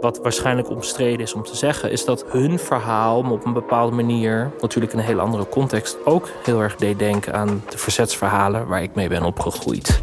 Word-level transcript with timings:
Wat 0.00 0.18
waarschijnlijk 0.22 0.70
omstreden 0.70 1.20
is 1.20 1.34
om 1.34 1.42
te 1.42 1.56
zeggen, 1.56 1.90
is 1.90 2.04
dat 2.04 2.24
hun 2.28 2.58
verhaal 2.58 3.18
op 3.30 3.44
een 3.44 3.52
bepaalde 3.52 3.96
manier, 3.96 4.50
natuurlijk 4.60 4.92
in 4.92 4.98
een 4.98 5.04
hele 5.04 5.20
andere 5.20 5.48
context, 5.48 5.96
ook 6.04 6.28
heel 6.42 6.60
erg 6.60 6.76
deed 6.76 6.98
denken 6.98 7.34
aan 7.34 7.62
de 7.68 7.78
verzetsverhalen 7.78 8.66
waar 8.66 8.82
ik 8.82 8.94
mee 8.94 9.08
ben 9.08 9.22
opgegroeid. 9.22 10.00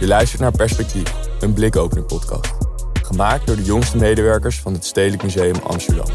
Je 0.00 0.06
luistert 0.06 0.40
naar 0.40 0.52
Perspectief, 0.52 1.14
een 1.40 1.52
blikopening 1.52 2.06
podcast. 2.06 2.54
Gemaakt 3.02 3.46
door 3.46 3.56
de 3.56 3.64
jongste 3.64 3.96
medewerkers 3.96 4.60
van 4.60 4.72
het 4.72 4.84
Stedelijk 4.84 5.22
Museum 5.22 5.56
Amsterdam. 5.62 6.08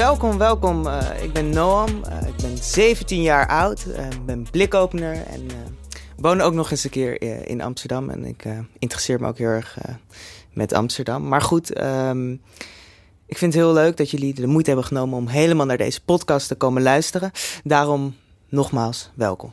Welkom, 0.00 0.38
welkom. 0.38 0.86
Uh, 0.86 1.22
ik 1.22 1.32
ben 1.32 1.50
Noam. 1.50 1.88
Uh, 1.88 2.28
ik 2.28 2.36
ben 2.36 2.56
17 2.56 3.22
jaar 3.22 3.48
oud. 3.48 3.86
Uh, 3.88 4.06
ben 4.24 4.46
blikopener 4.50 5.14
en 5.26 5.46
woon 6.16 6.40
ook 6.40 6.52
nog 6.52 6.70
eens 6.70 6.84
een 6.84 6.90
keer 6.90 7.22
in 7.48 7.60
Amsterdam. 7.60 8.10
En 8.10 8.24
ik 8.24 8.44
interesseer 8.78 9.20
me 9.20 9.26
ook 9.26 9.38
heel 9.38 9.48
erg 9.48 9.78
met 10.52 10.72
Amsterdam. 10.72 11.28
Maar 11.28 11.42
goed, 11.42 11.80
um, 11.80 12.32
ik 13.26 13.38
vind 13.38 13.54
het 13.54 13.62
heel 13.62 13.72
leuk 13.72 13.96
dat 13.96 14.10
jullie 14.10 14.34
de 14.34 14.46
moeite 14.46 14.70
hebben 14.70 14.86
genomen 14.86 15.18
om 15.18 15.26
helemaal 15.26 15.66
naar 15.66 15.76
deze 15.76 16.04
podcast 16.04 16.48
te 16.48 16.54
komen 16.54 16.82
luisteren. 16.82 17.30
Daarom 17.64 18.14
nogmaals 18.48 19.10
welkom. 19.14 19.52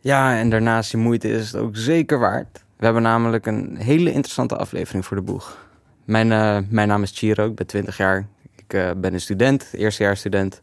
Ja, 0.00 0.38
en 0.38 0.50
daarnaast 0.50 0.90
die 0.90 1.00
moeite 1.00 1.28
is 1.28 1.52
het 1.52 1.60
ook 1.60 1.76
zeker 1.76 2.18
waard. 2.18 2.64
We 2.76 2.84
hebben 2.84 3.02
namelijk 3.02 3.46
een 3.46 3.76
hele 3.76 4.12
interessante 4.12 4.56
aflevering 4.56 5.06
voor 5.06 5.16
de 5.16 5.22
boeg. 5.22 5.68
Mijn, 6.04 6.28
mijn 6.70 6.88
naam 6.88 7.02
is 7.02 7.12
Chiro, 7.14 7.46
ik 7.46 7.54
ben 7.54 7.66
20 7.66 7.96
jaar. 7.96 8.28
Ik 8.70 8.76
uh, 8.76 8.90
ben 8.96 9.14
een 9.14 9.20
student, 9.20 9.68
eerstejaarsstudent. 9.72 10.62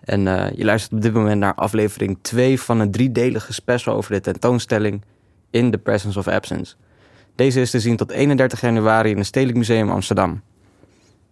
En 0.00 0.26
uh, 0.26 0.46
je 0.54 0.64
luistert 0.64 0.92
op 0.92 1.02
dit 1.02 1.12
moment 1.12 1.40
naar 1.40 1.54
aflevering 1.54 2.18
2 2.20 2.60
van 2.60 2.80
een 2.80 2.90
driedelige 2.90 3.52
special 3.52 3.94
over 3.94 4.12
de 4.12 4.20
tentoonstelling 4.20 5.02
In 5.50 5.70
the 5.70 5.78
Presence 5.78 6.18
of 6.18 6.28
Absence. 6.28 6.74
Deze 7.34 7.60
is 7.60 7.70
te 7.70 7.80
zien 7.80 7.96
tot 7.96 8.10
31 8.10 8.60
januari 8.60 9.10
in 9.10 9.16
het 9.16 9.26
Stedelijk 9.26 9.58
Museum 9.58 9.90
Amsterdam. 9.90 10.42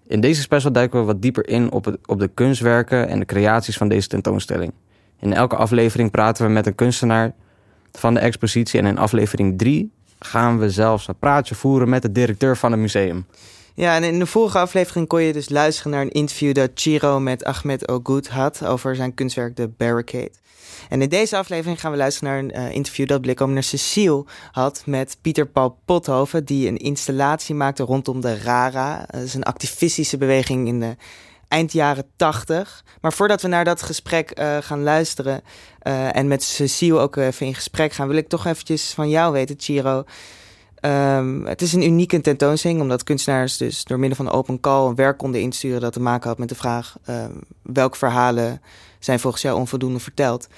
In 0.07 0.21
deze 0.21 0.41
special 0.41 0.73
duiken 0.73 1.01
we 1.01 1.07
wat 1.07 1.23
dieper 1.23 1.49
in 1.49 1.71
op, 1.71 1.85
het, 1.85 1.99
op 2.07 2.19
de 2.19 2.29
kunstwerken 2.29 3.09
en 3.09 3.19
de 3.19 3.27
creaties 3.27 3.77
van 3.77 3.89
deze 3.89 4.09
tentoonstelling. 4.09 4.73
In 5.21 5.33
elke 5.33 5.57
aflevering 5.57 6.11
praten 6.11 6.47
we 6.47 6.53
met 6.53 6.67
een 6.67 6.75
kunstenaar 6.75 7.35
van 7.93 8.15
de 8.15 8.21
expositie 8.21 8.81
en 8.81 8.87
in 8.87 8.99
aflevering 8.99 9.59
3 9.59 9.93
gaan 10.19 10.59
we 10.59 10.71
zelfs 10.71 11.09
een 11.09 11.19
praatje 11.19 11.55
voeren 11.55 11.89
met 11.89 12.03
de 12.03 12.13
directeur 12.13 12.57
van 12.57 12.71
het 12.71 12.81
museum. 12.81 13.27
Ja, 13.77 13.95
en 13.95 14.05
in 14.05 14.19
de 14.19 14.27
vorige 14.27 14.59
aflevering 14.59 15.07
kon 15.07 15.23
je 15.23 15.33
dus 15.33 15.49
luisteren 15.49 15.93
naar 15.93 16.03
een 16.03 16.11
interview 16.11 16.55
dat 16.55 16.71
Chiro 16.75 17.21
met 17.21 17.45
Ahmed 17.45 17.89
Ogood 17.89 18.29
had 18.29 18.65
over 18.65 18.97
zijn 18.97 19.15
kunstwerk 19.15 19.55
The 19.55 19.69
Barricade. 19.69 20.31
En 20.89 21.03
in 21.03 21.09
deze 21.09 21.37
aflevering 21.37 21.81
gaan 21.81 21.91
we 21.91 21.97
luisteren 21.97 22.33
naar 22.33 22.39
een 22.39 22.69
uh, 22.69 22.75
interview 22.75 23.07
dat 23.07 23.21
Blikomener 23.21 23.63
Cecile 23.63 24.25
had 24.51 24.83
met 24.87 25.17
Pieter 25.21 25.47
Paul 25.47 25.79
Pothoven, 25.85 26.45
die 26.45 26.69
een 26.69 26.77
installatie 26.77 27.55
maakte 27.55 27.83
rondom 27.83 28.21
de 28.21 28.43
RARA. 28.43 29.07
Dat 29.11 29.23
is 29.23 29.35
een 29.35 29.43
activistische 29.43 30.17
beweging 30.17 30.69
in 30.69 30.81
de 30.81 30.97
eind 31.49 31.73
jaren 31.73 32.07
80. 32.17 32.85
Maar 33.01 33.13
voordat 33.13 33.43
we 33.43 33.49
naar 33.49 33.65
dat 33.65 33.83
gesprek 33.83 34.39
uh, 34.41 34.57
gaan 34.61 34.83
luisteren 34.83 35.43
uh, 35.83 36.17
en 36.17 36.29
met 36.29 36.43
Cecile 36.43 36.99
ook 36.99 37.17
even 37.17 37.47
in 37.47 37.55
gesprek 37.55 37.93
gaan, 37.93 38.09
wil 38.09 38.17
ik 38.17 38.29
toch 38.29 38.47
eventjes 38.47 38.91
van 38.91 39.09
jou 39.09 39.33
weten, 39.33 39.57
Chiro. 39.59 40.05
Um, 40.81 41.47
het 41.47 41.63
is 41.63 41.73
een 41.73 41.83
unieke 41.83 42.21
tentoonstelling, 42.21 42.81
omdat 42.81 43.03
kunstenaars 43.03 43.57
dus 43.57 43.85
door 43.85 43.99
middel 43.99 44.25
van 44.25 44.35
open 44.35 44.61
call 44.61 44.89
een 44.89 44.95
werk 44.95 45.19
konden 45.19 45.41
insturen 45.41 45.81
dat 45.81 45.93
te 45.93 46.01
maken 46.01 46.29
had 46.29 46.39
met 46.39 46.49
de 46.49 46.55
vraag 46.55 46.97
um, 47.09 47.41
welke 47.63 47.99
verhalen 47.99 48.61
zijn 48.99 49.21
volgens 49.21 49.43
jou 49.43 49.59
onvoldoende 49.59 49.99
verteld. 49.99 50.49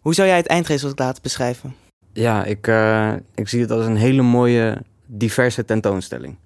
Hoe 0.00 0.14
zou 0.14 0.28
jij 0.28 0.36
het 0.36 0.46
eindresultaat 0.46 1.22
beschrijven? 1.22 1.74
Ja, 2.12 2.44
ik, 2.44 2.66
uh, 2.66 3.12
ik 3.34 3.48
zie 3.48 3.60
het 3.60 3.70
als 3.70 3.86
een 3.86 3.96
hele 3.96 4.22
mooie, 4.22 4.82
diverse 5.06 5.64
tentoonstelling. 5.64 6.36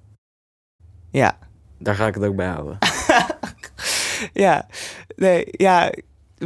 Ja. 1.10 1.38
Daar 1.78 1.94
ga 1.94 2.06
ik 2.06 2.14
het 2.14 2.24
ook 2.24 2.36
bij 2.36 2.48
houden. 2.48 2.78
ja, 4.32 4.66
nee, 5.16 5.44
ja, 5.50 5.92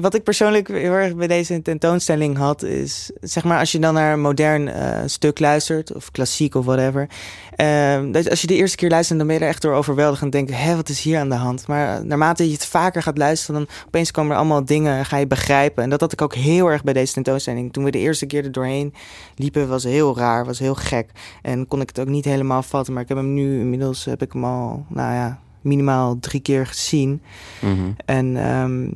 wat 0.01 0.15
ik 0.15 0.23
persoonlijk 0.23 0.69
heel 0.69 0.93
erg 0.93 1.17
bij 1.17 1.27
deze 1.27 1.63
tentoonstelling 1.63 2.37
had, 2.37 2.63
is 2.63 3.11
zeg 3.21 3.45
maar 3.45 3.59
als 3.59 3.73
je 3.73 3.79
dan 3.79 3.95
naar 3.95 4.13
een 4.13 4.21
modern 4.21 4.67
uh, 4.67 5.01
stuk 5.07 5.39
luistert, 5.41 5.95
of 5.95 6.11
klassiek 6.11 6.55
of 6.55 6.65
whatever. 6.65 7.09
Uh, 7.57 8.29
als 8.31 8.41
je 8.41 8.47
de 8.47 8.55
eerste 8.55 8.77
keer 8.77 8.91
luistert, 8.91 9.19
dan 9.19 9.27
ben 9.27 9.37
je 9.37 9.43
er 9.43 9.49
echt 9.49 9.63
door 9.63 9.75
overweldigd 9.75 10.23
en 10.23 10.31
denk 10.31 10.51
hé, 10.51 10.77
wat 10.77 10.89
is 10.89 11.03
hier 11.03 11.19
aan 11.19 11.29
de 11.29 11.35
hand? 11.35 11.67
Maar 11.67 12.07
naarmate 12.07 12.47
je 12.47 12.53
het 12.53 12.67
vaker 12.67 13.03
gaat 13.03 13.19
luisteren, 13.19 13.61
dan 13.61 13.75
opeens 13.87 14.11
komen 14.11 14.31
er 14.31 14.37
allemaal 14.37 14.65
dingen, 14.65 15.05
ga 15.05 15.17
je 15.17 15.27
begrijpen. 15.27 15.83
En 15.83 15.91
dat 15.91 16.01
had 16.01 16.13
ik 16.13 16.23
ook 16.23 16.35
heel 16.35 16.67
erg 16.67 16.85
bij 16.85 16.93
deze 16.93 17.13
tentoonstelling. 17.13 17.73
Toen 17.73 17.85
we 17.85 17.91
de 17.91 17.99
eerste 17.99 18.27
keer 18.27 18.45
er 18.45 18.53
doorheen 18.53 18.95
liepen, 19.35 19.69
was 19.69 19.85
heel 19.85 20.17
raar, 20.17 20.45
was 20.45 20.59
heel 20.59 20.75
gek. 20.75 21.11
En 21.43 21.67
kon 21.67 21.81
ik 21.81 21.89
het 21.89 22.01
ook 22.01 22.09
niet 22.09 22.25
helemaal 22.25 22.63
vatten, 22.63 22.93
maar 22.93 23.03
ik 23.03 23.09
heb 23.09 23.19
hem 23.19 23.35
nu, 23.35 23.61
inmiddels 23.61 24.05
heb 24.05 24.23
ik 24.23 24.33
hem 24.33 24.45
al, 24.45 24.85
nou 24.89 25.15
ja, 25.15 25.39
minimaal 25.61 26.19
drie 26.21 26.41
keer 26.41 26.67
gezien. 26.67 27.23
Mm 27.61 27.77
-hmm. 27.77 27.97
En 28.05 28.51
um, 28.51 28.93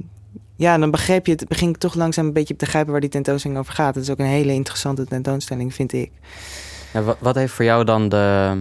ja, 0.58 0.78
dan 0.78 0.90
begreep 0.90 1.26
je 1.26 1.32
het, 1.32 1.48
begin 1.48 1.68
ik 1.68 1.76
toch 1.76 1.94
langzaam 1.94 2.26
een 2.26 2.32
beetje 2.32 2.56
te 2.56 2.64
begrijpen 2.64 2.92
waar 2.92 3.00
die 3.00 3.10
tentoonstelling 3.10 3.60
over 3.60 3.72
gaat. 3.72 3.94
Het 3.94 4.04
is 4.04 4.10
ook 4.10 4.18
een 4.18 4.24
hele 4.24 4.52
interessante 4.52 5.06
tentoonstelling, 5.06 5.74
vind 5.74 5.92
ik. 5.92 6.12
Ja, 6.92 7.02
wat, 7.02 7.16
wat 7.20 7.34
heeft 7.34 7.52
voor 7.52 7.64
jou 7.64 7.84
dan 7.84 8.08
de. 8.08 8.56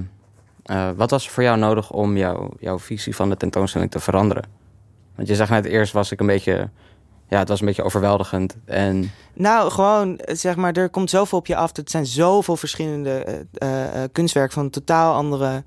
Uh, 0.66 0.90
wat 0.96 1.10
was 1.10 1.26
er 1.26 1.32
voor 1.32 1.44
jou 1.44 1.58
nodig 1.58 1.92
om 1.92 2.18
jou, 2.18 2.50
jouw 2.60 2.80
visie 2.80 3.16
van 3.16 3.30
de 3.30 3.38
tentoonstelling 3.38 3.92
te 3.92 4.00
veranderen? 4.00 4.46
Want 5.16 5.28
je 5.28 5.36
zegt 5.36 5.50
net 5.50 5.66
eerst 5.66 5.94
was 5.94 6.12
ik 6.12 6.20
een 6.20 6.26
beetje. 6.26 6.70
Ja, 7.30 7.40
het 7.40 7.48
was 7.48 7.60
een 7.60 7.66
beetje 7.66 7.84
overweldigend. 7.84 8.56
En... 8.66 9.12
Nou, 9.34 9.72
gewoon, 9.72 10.20
zeg 10.26 10.56
maar, 10.56 10.74
er 10.74 10.90
komt 10.90 11.10
zoveel 11.10 11.38
op 11.38 11.48
je 11.48 11.56
af. 11.56 11.76
Het 11.76 11.92
zijn 11.92 12.06
zoveel 12.06 12.58
verschillende 12.58 13.46
uh, 13.64 13.70
uh, 13.70 14.04
kunstwerken 14.12 14.54
van 14.54 14.70
totaal 14.70 15.14
andere 15.14 15.64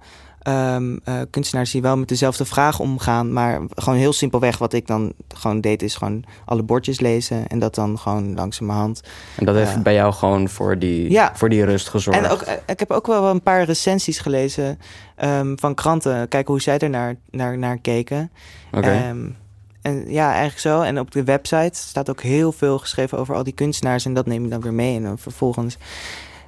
um, 0.49 1.01
uh, 1.05 1.21
kunstenaars 1.31 1.71
die 1.71 1.83
wel 1.83 1.97
met 1.97 2.09
dezelfde 2.09 2.45
vraag 2.45 2.79
omgaan. 2.79 3.33
Maar 3.33 3.61
gewoon 3.75 3.99
heel 3.99 4.13
simpelweg 4.13 4.59
wat 4.59 4.73
ik 4.73 4.87
dan 4.87 5.13
gewoon 5.35 5.61
deed, 5.61 5.83
is 5.83 5.95
gewoon 5.95 6.25
alle 6.45 6.63
bordjes 6.63 7.01
lezen. 7.01 7.47
En 7.47 7.59
dat 7.59 7.75
dan 7.75 7.99
gewoon 7.99 8.35
langzamerhand. 8.35 9.03
En 9.37 9.47
dat 9.47 9.55
heeft 9.55 9.77
uh, 9.77 9.83
bij 9.83 9.95
jou 9.95 10.13
gewoon 10.13 10.49
voor 10.49 10.79
die, 10.79 11.11
ja. 11.11 11.33
voor 11.35 11.49
die 11.49 11.65
rust 11.65 11.89
gezorgd. 11.89 12.19
En 12.21 12.31
ook, 12.31 12.45
ik 12.67 12.79
heb 12.79 12.91
ook 12.91 13.07
wel 13.07 13.25
een 13.25 13.43
paar 13.43 13.63
recensies 13.63 14.19
gelezen 14.19 14.79
um, 15.25 15.59
van 15.59 15.75
kranten. 15.75 16.29
Kijken 16.29 16.53
hoe 16.53 16.63
zij 16.63 16.79
er 16.79 16.91
naar, 16.91 17.17
naar, 17.31 17.59
naar 17.59 17.79
keken. 17.79 18.31
Okay. 18.73 19.09
Um, 19.09 19.37
en 19.83 20.11
ja, 20.11 20.29
eigenlijk 20.29 20.61
zo. 20.61 20.81
En 20.81 20.99
op 20.99 21.11
de 21.11 21.25
website 21.25 21.79
staat 21.79 22.11
ook 22.11 22.23
heel 22.23 22.53
veel 22.53 22.79
geschreven 22.79 23.19
over 23.19 23.35
al 23.35 23.45
die 23.45 23.53
kunstenaars. 23.53 24.05
En 24.05 24.15
dat 24.15 24.27
neem 24.27 24.45
ik 24.45 24.51
dan 24.51 24.61
weer 24.61 24.75
mee. 24.75 24.97
En 24.97 25.03
dan 25.03 25.19
vervolgens 25.19 25.77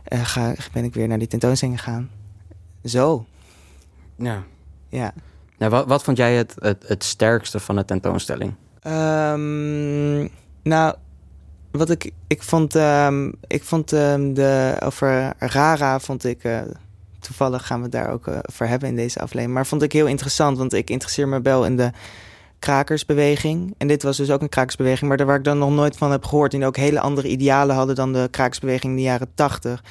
uh, 0.08 0.20
ga, 0.24 0.54
ben 0.72 0.84
ik 0.84 0.94
weer 0.94 1.08
naar 1.08 1.18
die 1.18 1.28
tentoonstelling 1.28 1.78
gegaan. 1.80 2.10
Zo. 2.84 3.26
Ja. 4.16 4.42
Ja. 4.88 5.12
Nou, 5.58 5.70
wat, 5.70 5.86
wat 5.86 6.02
vond 6.02 6.16
jij 6.16 6.34
het, 6.34 6.54
het, 6.58 6.84
het 6.86 7.04
sterkste 7.04 7.60
van 7.60 7.76
de 7.76 7.84
tentoonstelling? 7.84 8.54
Um, 8.86 10.30
nou, 10.62 10.94
wat 11.70 11.90
ik, 11.90 12.10
ik 12.26 12.42
vond, 12.42 12.74
um, 12.74 13.34
ik 13.46 13.64
vond 13.64 13.92
um, 13.92 14.34
de, 14.34 14.76
over 14.84 15.32
Rara 15.38 16.00
vond 16.00 16.24
ik, 16.24 16.44
uh, 16.44 16.60
toevallig 17.20 17.66
gaan 17.66 17.76
we 17.76 17.82
het 17.82 17.92
daar 17.92 18.10
ook 18.10 18.26
uh, 18.26 18.38
over 18.50 18.68
hebben 18.68 18.88
in 18.88 18.96
deze 18.96 19.20
aflevering, 19.20 19.54
maar 19.54 19.66
vond 19.66 19.82
ik 19.82 19.92
heel 19.92 20.06
interessant, 20.06 20.58
want 20.58 20.72
ik 20.72 20.90
interesseer 20.90 21.28
me 21.28 21.40
wel 21.40 21.64
in 21.64 21.76
de 21.76 21.90
krakersbeweging. 22.58 23.74
En 23.78 23.88
dit 23.88 24.02
was 24.02 24.16
dus 24.16 24.30
ook 24.30 24.42
een 24.42 24.48
krakersbeweging, 24.48 25.08
maar 25.08 25.16
daar 25.16 25.26
waar 25.26 25.38
ik 25.38 25.44
dan 25.44 25.58
nog 25.58 25.70
nooit 25.70 25.96
van 25.96 26.10
heb 26.10 26.24
gehoord. 26.24 26.54
En 26.54 26.64
ook 26.64 26.76
hele 26.76 27.00
andere 27.00 27.28
idealen 27.28 27.76
hadden 27.76 27.94
dan 27.94 28.12
de 28.12 28.28
krakersbeweging 28.30 28.92
in 28.92 28.96
de 28.96 29.02
jaren 29.02 29.34
tachtig. 29.34 29.82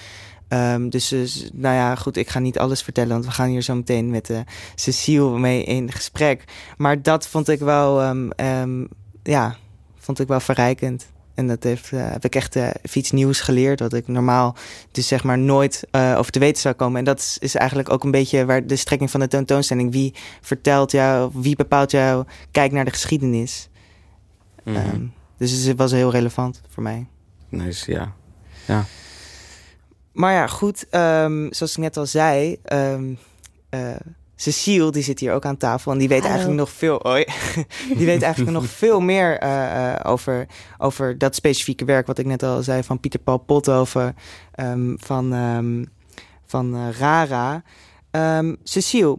Um, 0.54 0.90
dus, 0.90 1.08
dus, 1.08 1.50
nou 1.54 1.76
ja, 1.76 1.96
goed, 1.96 2.18
ik 2.18 2.30
ga 2.30 2.40
niet 2.40 2.60
alles 2.60 2.82
vertellen, 2.82 3.12
want 3.12 3.26
we 3.26 3.32
gaan 3.32 3.50
hier 3.50 3.62
zo 3.62 3.76
meteen 3.76 4.10
met 4.10 4.30
uh, 4.30 4.40
Cecile 4.76 5.40
mee 5.40 5.64
in 5.64 5.92
gesprek. 5.92 6.44
Maar 6.78 7.02
dat 7.02 7.28
vond 7.28 7.48
ik 7.48 7.60
wel, 7.60 8.04
um, 8.04 8.30
um, 8.36 8.88
ja, 9.24 9.56
vond 9.98 10.20
ik 10.20 10.28
wel 10.28 10.40
verrijkend. 10.40 11.08
En 11.34 11.48
dat 11.48 11.64
heeft, 11.64 11.92
uh, 11.92 12.12
heb 12.12 12.26
ik 12.26 12.36
echt 12.36 12.56
uh, 12.56 12.70
iets 12.94 13.12
nieuws 13.12 13.40
geleerd, 13.40 13.80
wat 13.80 13.94
ik 13.94 14.08
normaal 14.08 14.56
dus 14.92 15.08
zeg 15.08 15.24
maar 15.24 15.38
nooit 15.38 15.88
over 15.92 16.32
te 16.32 16.40
weten 16.40 16.62
zou 16.62 16.76
komen. 16.76 17.00
En 17.00 17.06
dat 17.06 17.20
is, 17.20 17.38
is 17.40 17.56
eigenlijk 17.56 17.90
ook 17.90 18.04
een 18.04 18.12
beetje 18.12 18.46
waar 18.46 18.68
de 18.68 18.76
strekking 18.76 19.12
van 19.12 19.20
de 19.20 19.28
tentoonstelling. 19.28 19.92
Wie 19.92 20.14
vertelt 20.42 20.92
jou, 20.92 21.32
wie 21.34 21.56
bepaalt 21.56 21.92
jou, 21.92 22.26
kijk 22.52 22.72
naar 22.72 22.86
de 22.86 22.92
geschiedenis. 22.92 23.70
Mm 24.64 24.76
-hmm. 24.76 24.94
um, 24.94 25.14
dus 25.38 25.52
het 25.52 25.78
was 25.78 25.92
heel 25.92 26.12
relevant 26.12 26.62
voor 26.70 26.84
mij. 26.84 27.08
Nice, 27.50 27.92
ja. 27.92 28.14
Ja. 28.68 28.86
Maar 30.12 30.34
ja, 30.34 30.48
goed, 30.48 30.86
um, 30.92 31.54
zoals 31.54 31.72
ik 31.72 31.78
net 31.78 31.98
al 31.98 32.06
zei, 32.06 32.58
um, 32.74 33.18
uh, 33.70 33.96
Cecile, 34.36 34.92
die 34.92 35.04
zit 35.04 35.20
hier 35.20 35.34
ook 35.34 35.46
aan 35.46 35.58
tafel 35.58 35.92
en 35.92 35.98
die 35.98 36.08
weet 36.08 36.20
Hallo. 36.20 36.34
eigenlijk 36.34 36.60
nog 36.60 36.72
veel, 36.72 37.06
oi, 37.06 37.26
die 37.98 38.06
weet 38.06 38.22
eigenlijk 38.22 38.54
nog 38.54 38.66
veel 38.66 39.00
meer 39.00 39.44
uh, 39.44 39.50
uh, 39.50 39.94
over, 40.04 40.48
over 40.78 41.18
dat 41.18 41.36
specifieke 41.36 41.86
werk, 41.86 42.08
wat 42.08 42.18
ik 42.18 42.26
net 42.26 42.44
al 42.44 42.64
zei, 42.64 42.84
van 42.84 43.00
Pieter 43.00 43.20
Paul 43.20 43.38
Pothoven, 43.38 44.16
um, 44.56 44.96
van, 45.00 45.88
van 46.46 46.92
Rara. 46.92 47.64
Cecile, 48.64 49.18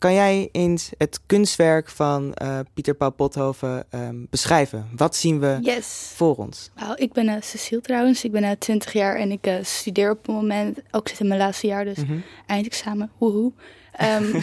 kan 0.00 0.14
jij 0.14 0.48
eens 0.52 0.90
het 0.98 1.20
kunstwerk 1.26 1.88
van 1.88 2.34
uh, 2.42 2.58
Pieter 2.74 2.94
Paul 2.94 3.10
Pothoven 3.10 3.86
um, 3.94 4.26
beschrijven? 4.30 4.88
Wat 4.96 5.16
zien 5.16 5.40
we 5.40 5.58
yes. 5.60 6.12
voor 6.14 6.36
ons? 6.36 6.70
Ik 6.94 7.12
ben 7.12 7.26
uh, 7.28 7.34
Cecile 7.40 7.80
trouwens. 7.80 8.24
Ik 8.24 8.32
ben 8.32 8.42
uh, 8.42 8.50
20 8.58 8.92
jaar 8.92 9.16
en 9.16 9.30
ik 9.30 9.50
studeer 9.62 10.10
op 10.10 10.16
het 10.16 10.26
moment. 10.26 10.78
Ook 10.90 11.08
zit 11.08 11.20
in 11.20 11.28
mijn 11.28 11.40
laatste 11.40 11.66
jaar, 11.66 11.84
dus 11.84 11.96
Mhm. 11.96 12.18
eindexamen. 12.46 13.10
Woehoe. 13.18 13.52
Ehm, 13.92 14.24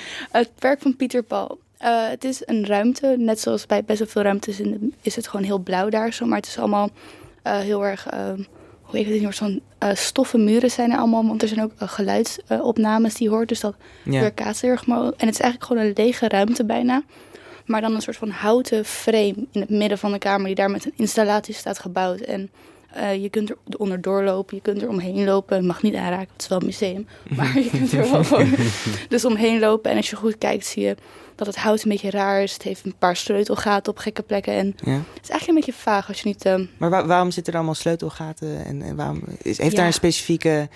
het 0.30 0.50
werk 0.58 0.80
van 0.80 0.96
Pieter 0.96 1.22
Paul. 1.22 1.58
Het 1.78 2.24
is 2.24 2.42
een 2.44 2.66
ruimte, 2.66 3.14
net 3.18 3.40
zoals 3.40 3.66
bij 3.66 3.84
best 3.84 3.98
wel 3.98 4.08
veel 4.08 4.22
ruimtes 4.22 4.60
in 4.60 4.70
de, 4.70 4.90
is 5.02 5.16
het 5.16 5.28
gewoon 5.28 5.46
heel 5.46 5.58
blauw 5.58 5.88
daar 5.88 6.12
zo. 6.12 6.26
Maar 6.26 6.38
het 6.38 6.46
is 6.46 6.58
allemaal 6.58 6.90
heel 7.42 7.86
erg, 7.86 8.12
uh, 8.14 8.32
hoe 8.90 8.98
heet 8.98 9.06
het, 9.08 9.14
een 9.14 9.32
soort 9.32 9.36
van 9.36 9.60
stoffen 9.96 10.44
muren 10.44 10.70
zijn 10.70 10.90
er 10.90 10.98
allemaal. 10.98 11.26
Want 11.26 11.42
er 11.42 11.48
zijn 11.48 11.62
ook 11.62 11.72
geluidsopnames 11.76 13.14
die 13.14 13.28
hoort, 13.28 13.48
dus 13.48 13.60
dat 13.60 13.74
Ja. 14.04 14.20
weerkaatst 14.20 14.62
heel 14.62 14.70
erg 14.70 14.86
mooi. 14.86 15.06
En 15.16 15.26
het 15.26 15.34
is 15.34 15.40
eigenlijk 15.40 15.64
gewoon 15.64 15.82
een 15.82 15.92
lege 15.96 16.28
ruimte 16.28 16.64
bijna. 16.64 17.02
Maar 17.66 17.80
dan 17.80 17.94
een 17.94 18.00
soort 18.02 18.16
van 18.16 18.30
houten 18.30 18.84
frame 18.84 19.34
in 19.52 19.60
het 19.60 19.70
midden 19.70 19.98
van 19.98 20.12
de 20.12 20.18
kamer 20.18 20.46
die 20.46 20.54
daar 20.54 20.70
met 20.70 20.84
een 20.84 20.92
installatie 20.96 21.54
staat 21.54 21.78
gebouwd. 21.78 22.20
En 22.20 22.50
uh, 22.96 23.22
je 23.22 23.28
kunt 23.28 23.50
er 23.50 23.56
onderdoor 23.76 24.22
lopen, 24.22 24.56
je 24.56 24.62
kunt 24.62 24.82
er 24.82 24.88
omheen 24.88 25.24
lopen. 25.24 25.56
Je 25.56 25.62
mag 25.66 25.82
niet 25.82 25.94
aanraken, 25.94 26.28
het 26.32 26.42
is 26.42 26.48
wel 26.48 26.60
een 26.60 26.66
museum. 26.66 27.06
Maar 27.36 27.58
je 27.58 27.70
kunt 27.70 27.92
er 27.92 28.10
wel 28.10 28.24
gewoon 28.24 28.54
dus 29.08 29.24
omheen 29.24 29.58
lopen. 29.60 29.90
En 29.90 29.96
als 29.96 30.10
je 30.10 30.16
goed 30.16 30.38
kijkt, 30.38 30.66
zie 30.66 30.82
je 30.82 30.94
dat 31.34 31.46
het 31.46 31.56
hout 31.56 31.82
een 31.82 31.90
beetje 31.90 32.10
raar 32.10 32.42
is. 32.42 32.52
Het 32.52 32.62
heeft 32.62 32.84
een 32.84 32.94
paar 32.98 33.16
sleutelgaten 33.16 33.92
op 33.92 33.98
gekke 33.98 34.22
plekken. 34.22 34.52
En 34.52 34.66
Ja. 34.84 34.92
het 34.92 35.22
is 35.22 35.28
eigenlijk 35.30 35.48
een 35.48 35.54
beetje 35.54 35.72
vaag 35.82 36.08
als 36.08 36.20
je 36.20 36.28
niet... 36.28 36.46
Uh, 36.46 36.54
Maar 36.78 36.90
wa- 36.90 37.06
waarom 37.06 37.30
zitten 37.30 37.52
er 37.52 37.58
allemaal 37.58 37.76
sleutelgaten? 37.76 38.64
En, 38.64 38.82
en 38.82 38.96
waarom, 38.96 39.22
is, 39.42 39.58
heeft 39.58 39.70
Ja. 39.70 39.76
daar 39.76 39.86
een 39.86 39.92
specifieke... 39.92 40.68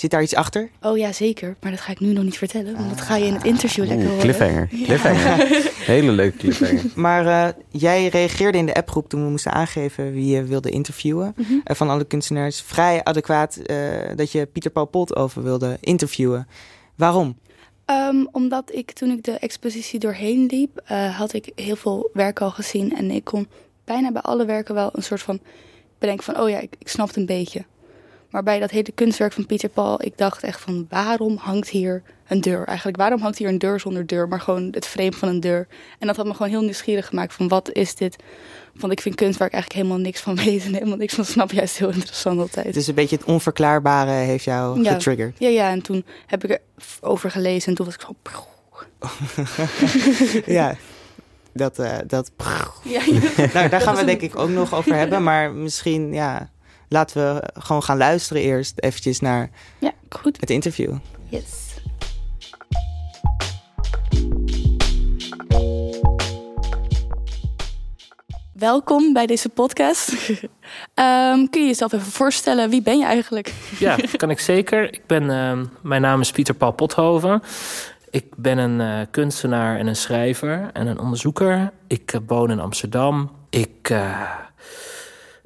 Zit 0.00 0.10
daar 0.10 0.22
iets 0.22 0.34
achter? 0.34 0.70
oh 0.82 0.98
ja, 0.98 1.12
zeker. 1.12 1.56
Maar 1.60 1.70
dat 1.70 1.80
ga 1.80 1.92
ik 1.92 2.00
nu 2.00 2.12
nog 2.12 2.24
niet 2.24 2.38
vertellen. 2.38 2.74
Want 2.74 2.88
dat 2.88 3.00
ga 3.00 3.16
je 3.16 3.24
in 3.24 3.34
het 3.34 3.44
interview 3.44 3.86
lekker 3.86 4.06
horen. 4.06 4.20
cliffhanger. 4.20 4.68
Ja. 4.70 4.84
cliffhanger. 4.84 5.70
Hele 5.94 6.12
leuke 6.12 6.36
cliffhanger. 6.36 6.82
Maar 7.06 7.26
eh, 7.26 7.54
jij 7.70 8.08
reageerde 8.08 8.58
in 8.58 8.66
de 8.66 8.74
appgroep 8.74 9.08
toen 9.08 9.24
we 9.24 9.30
moesten 9.30 9.52
aangeven 9.52 10.12
wie 10.12 10.26
je 10.34 10.42
wilde 10.42 10.70
interviewen. 10.70 11.34
Mhm. 11.36 11.52
eh, 11.64 11.76
van 11.76 11.90
alle 11.90 12.04
kunstenaars. 12.04 12.60
Vrij 12.60 13.04
adequaat 13.04 13.56
eh, 13.56 13.76
dat 14.16 14.32
je 14.32 14.46
Pieter 14.46 14.70
Paul 14.70 14.86
Pot 14.86 15.16
over 15.16 15.42
wilde 15.42 15.76
interviewen. 15.80 16.48
Waarom? 16.94 17.38
Um, 17.86 18.28
omdat 18.32 18.74
ik 18.74 18.92
toen 18.92 19.10
ik 19.10 19.24
de 19.24 19.38
expositie 19.38 19.98
doorheen 19.98 20.46
liep, 20.46 20.82
uh, 20.90 21.18
had 21.18 21.32
ik 21.32 21.52
heel 21.54 21.76
veel 21.76 22.10
werken 22.12 22.44
al 22.44 22.50
gezien. 22.52 22.96
En 22.96 23.10
ik 23.10 23.24
kon 23.24 23.48
bijna 23.84 24.12
bij 24.12 24.22
alle 24.22 24.44
werken 24.44 24.74
wel 24.74 24.90
een 24.92 25.02
soort 25.02 25.22
van 25.22 25.40
bedenken 25.98 26.24
van, 26.24 26.38
oh 26.40 26.48
ja, 26.48 26.58
ik, 26.58 26.74
ik 26.78 26.88
snap 26.88 27.06
het 27.06 27.16
een 27.16 27.26
beetje. 27.26 27.64
Maar 28.30 28.42
bij 28.42 28.58
dat 28.58 28.70
hele 28.70 28.92
kunstwerk 28.94 29.32
van 29.32 29.46
Pieter 29.46 29.68
Paul, 29.68 30.02
ik 30.04 30.18
dacht 30.18 30.42
echt 30.42 30.60
van, 30.60 30.86
waarom 30.88 31.36
hangt 31.36 31.68
hier 31.68 32.02
een 32.28 32.40
deur? 32.40 32.64
Eigenlijk, 32.66 32.96
waarom 32.96 33.20
hangt 33.20 33.38
hier 33.38 33.48
een 33.48 33.58
deur 33.58 33.80
zonder 33.80 34.06
deur, 34.06 34.28
maar 34.28 34.40
gewoon 34.40 34.68
het 34.70 34.86
frame 34.86 35.12
van 35.12 35.28
een 35.28 35.40
deur? 35.40 35.66
En 35.98 36.06
dat 36.06 36.16
had 36.16 36.26
me 36.26 36.32
gewoon 36.34 36.50
heel 36.50 36.60
nieuwsgierig 36.62 37.06
gemaakt 37.06 37.34
van, 37.34 37.48
wat 37.48 37.72
is 37.72 37.94
dit? 37.94 38.16
Want 38.74 38.92
ik 38.92 39.00
vind 39.00 39.14
kunstwerk 39.14 39.52
eigenlijk 39.52 39.82
helemaal 39.82 40.04
niks 40.04 40.20
van 40.20 40.36
weten 40.44 40.66
en 40.66 40.74
helemaal 40.74 40.96
niks 40.96 41.14
van 41.14 41.24
snap. 41.24 41.52
Juist 41.52 41.78
heel 41.78 41.90
interessant 41.90 42.40
altijd. 42.40 42.74
Dus 42.74 42.86
een 42.86 42.94
beetje 42.94 43.16
het 43.16 43.24
onverklaarbare 43.24 44.10
heeft 44.10 44.44
jou 44.44 44.82
Ja. 44.82 44.92
getriggerd. 44.92 45.38
Ja, 45.38 45.48
ja, 45.48 45.70
en 45.70 45.82
toen 45.82 46.04
heb 46.26 46.44
ik 46.44 46.60
erover 47.00 47.30
gelezen 47.30 47.68
en 47.68 47.74
toen 47.74 47.86
was 47.86 47.94
ik 47.94 48.00
zo... 48.00 48.14
ja, 50.52 50.76
dat... 51.52 51.78
eh, 51.78 51.96
dat 52.06 52.30
Ja, 52.84 53.02
nou, 53.54 53.68
daar 53.68 53.80
gaan 53.80 53.96
we 53.96 54.04
denk 54.04 54.20
ik 54.20 54.38
ook 54.38 54.48
nog 54.48 54.74
over 54.74 54.94
hebben. 54.94 55.22
Maar 55.22 55.52
misschien, 55.52 56.12
ja... 56.12 56.50
Laten 56.92 57.34
we 57.34 57.60
gewoon 57.60 57.82
gaan 57.82 57.96
luisteren 57.96 58.42
eerst 58.42 58.80
eventjes 58.80 59.20
naar 59.20 59.50
ja, 59.78 59.92
goed. 60.08 60.40
het 60.40 60.50
interview. 60.50 60.96
Yes. 61.28 61.74
Welkom 68.52 69.12
bij 69.12 69.26
deze 69.26 69.48
podcast. 69.48 70.12
Ehm, 70.94 71.46
kun 71.46 71.60
je 71.60 71.66
jezelf 71.66 71.92
even 71.92 72.12
voorstellen? 72.12 72.70
Wie 72.70 72.82
ben 72.82 72.98
je 72.98 73.04
eigenlijk? 73.04 73.54
Ja, 73.78 73.96
kan 74.16 74.30
ik 74.30 74.40
zeker. 74.40 74.92
Ik 74.92 75.06
ben, 75.06 75.30
ehm, 75.30 75.64
mijn 75.82 76.02
naam 76.02 76.20
is 76.20 76.30
Pieter 76.30 76.54
Paul 76.54 76.72
Pothoven. 76.72 77.42
Ik 78.10 78.36
ben 78.36 78.58
een 78.58 78.80
eh, 78.80 79.06
kunstenaar 79.10 79.78
en 79.78 79.86
een 79.86 79.96
schrijver 79.96 80.70
en 80.72 80.86
een 80.86 80.98
onderzoeker. 80.98 81.72
Ik 81.86 82.12
eh, 82.12 82.20
woon 82.26 82.50
in 82.50 82.60
Amsterdam. 82.60 83.30
Ik 83.50 83.90
eh, 83.90 84.30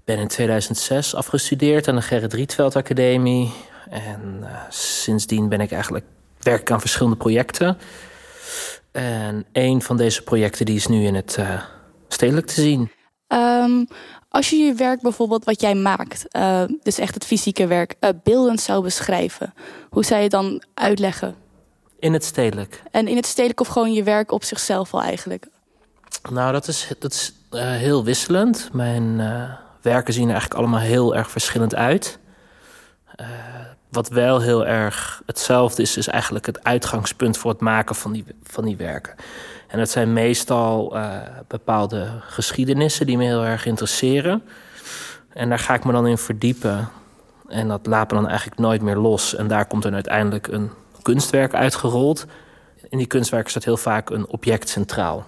ben 0.04 0.18
in 0.18 0.28
2006 0.28 1.14
afgestudeerd 1.14 1.88
aan 1.88 1.94
de 1.94 2.02
Gerrit 2.02 2.32
Rietveld 2.32 2.76
Academie. 2.76 3.52
En 3.90 4.38
eh, 4.42 4.60
sindsdien 4.68 5.48
ben 5.48 5.60
ik 5.60 5.72
eigenlijk 5.72 6.04
werk 6.40 6.60
ik 6.60 6.70
aan 6.70 6.80
verschillende 6.80 7.16
projecten. 7.16 7.78
En 8.92 9.44
een 9.52 9.82
van 9.82 9.96
deze 9.96 10.22
projecten 10.22 10.66
die 10.66 10.76
is 10.76 10.86
nu 10.86 11.04
in 11.04 11.14
het 11.14 11.36
eh, 11.36 11.62
stedelijk 12.08 12.46
te 12.46 12.60
zien. 12.60 12.90
Ehm, 13.26 13.84
als 14.28 14.50
je 14.50 14.56
je 14.56 14.74
werk 14.74 15.00
bijvoorbeeld, 15.00 15.44
wat 15.44 15.60
jij 15.60 15.74
maakt, 15.74 16.28
eh, 16.28 16.62
dus 16.82 16.98
echt 16.98 17.14
het 17.14 17.24
fysieke 17.24 17.66
werk, 17.66 17.96
beeldend 18.22 18.60
zou 18.60 18.82
beschrijven, 18.82 19.54
hoe 19.90 20.04
zou 20.04 20.16
je 20.16 20.22
het 20.22 20.32
dan 20.32 20.62
uitleggen? 20.74 21.34
In 21.98 22.12
het 22.12 22.24
stedelijk. 22.24 22.82
En 22.90 23.08
in 23.08 23.16
het 23.16 23.26
stedelijk 23.26 23.60
of 23.60 23.68
gewoon 23.68 23.92
je 23.92 24.02
werk 24.02 24.32
op 24.32 24.44
zichzelf 24.44 24.94
al 24.94 25.02
eigenlijk? 25.02 25.46
Nou, 26.30 26.52
dat 26.52 26.68
is, 26.68 26.92
dat 26.98 27.12
is 27.12 27.34
heel 27.50 28.04
wisselend. 28.04 28.68
Mijn 28.72 29.20
werken 29.84 30.14
zien 30.14 30.24
er 30.24 30.30
eigenlijk 30.30 30.60
allemaal 30.60 30.80
heel 30.80 31.16
erg 31.16 31.30
verschillend 31.30 31.74
uit. 31.74 32.18
Eh, 33.14 33.26
wat 33.88 34.08
wel 34.08 34.40
heel 34.40 34.66
erg 34.66 35.22
hetzelfde 35.26 35.82
is, 35.82 35.96
is 35.96 36.06
eigenlijk 36.06 36.46
het 36.46 36.64
uitgangspunt 36.64 37.38
voor 37.38 37.50
het 37.50 37.60
maken 37.60 37.94
van 37.94 38.12
die, 38.12 38.24
van 38.42 38.64
die 38.64 38.76
werken. 38.76 39.14
En 39.68 39.78
dat 39.78 39.90
zijn 39.90 40.12
meestal 40.12 40.96
eh, 40.96 41.16
bepaalde 41.48 42.08
geschiedenissen 42.20 43.06
die 43.06 43.16
me 43.16 43.24
heel 43.24 43.44
erg 43.44 43.66
interesseren. 43.66 44.42
En 45.32 45.48
daar 45.48 45.58
ga 45.58 45.74
ik 45.74 45.84
me 45.84 45.92
dan 45.92 46.06
in 46.06 46.18
verdiepen. 46.18 46.88
En 47.48 47.68
dat 47.68 47.86
laat 47.86 48.10
me 48.10 48.16
dan 48.16 48.28
eigenlijk 48.28 48.60
nooit 48.60 48.82
meer 48.82 48.96
los. 48.96 49.34
En 49.34 49.48
daar 49.48 49.66
komt 49.66 49.82
dan 49.82 49.94
uiteindelijk 49.94 50.46
een 50.46 50.70
kunstwerk 51.02 51.54
uitgerold. 51.54 52.26
In 52.88 52.98
die 52.98 53.06
kunstwerken 53.06 53.50
staat 53.50 53.64
heel 53.64 53.76
vaak 53.76 54.10
een 54.10 54.28
object 54.28 54.68
centraal. 54.68 55.26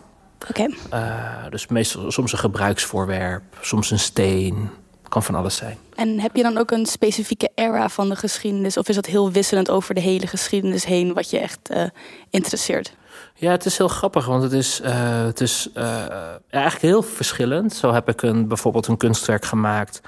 Oké. 0.49 0.67
Uh, 0.93 1.45
dus 1.51 1.67
meestal 1.67 2.11
soms 2.11 2.33
een 2.33 2.39
gebruiksvoorwerp, 2.39 3.43
soms 3.61 3.91
een 3.91 3.99
steen. 3.99 4.71
Kan 5.09 5.23
van 5.23 5.35
alles 5.35 5.57
zijn. 5.57 5.79
En 5.95 6.21
heb 6.21 6.37
je 6.37 6.43
dan 6.43 6.59
ook 6.59 6.71
een 6.71 6.87
specifieke 6.87 7.51
era 7.55 7.89
van 7.89 8.09
de 8.09 8.17
geschiedenis? 8.17 8.77
Of 8.77 8.89
is 8.89 8.95
dat 8.95 9.07
heel 9.07 9.31
wisselend 9.31 9.71
over 9.71 9.95
de 9.95 10.01
hele 10.01 10.27
geschiedenis 10.27 10.85
heen 10.85 11.15
wat 11.15 11.31
je 11.31 11.39
echt 11.39 11.71
uh, 11.71 11.83
interesseert? 12.31 12.93
Ja, 13.35 13.51
het 13.51 13.65
is 13.65 13.79
heel 13.79 13.89
grappig, 13.89 14.27
want 14.27 14.43
het 14.43 14.53
is, 14.53 14.81
uh, 14.85 15.25
het 15.25 15.41
is 15.41 15.69
uh, 15.75 16.07
eigenlijk 16.51 16.83
heel 16.83 17.03
verschillend. 17.03 17.75
Zo 17.75 17.93
heb 17.93 18.09
ik 18.09 18.23
een, 18.23 18.49
bijvoorbeeld 18.49 18.87
een 18.87 18.97
kunstwerk 18.97 19.45
gemaakt. 19.45 20.01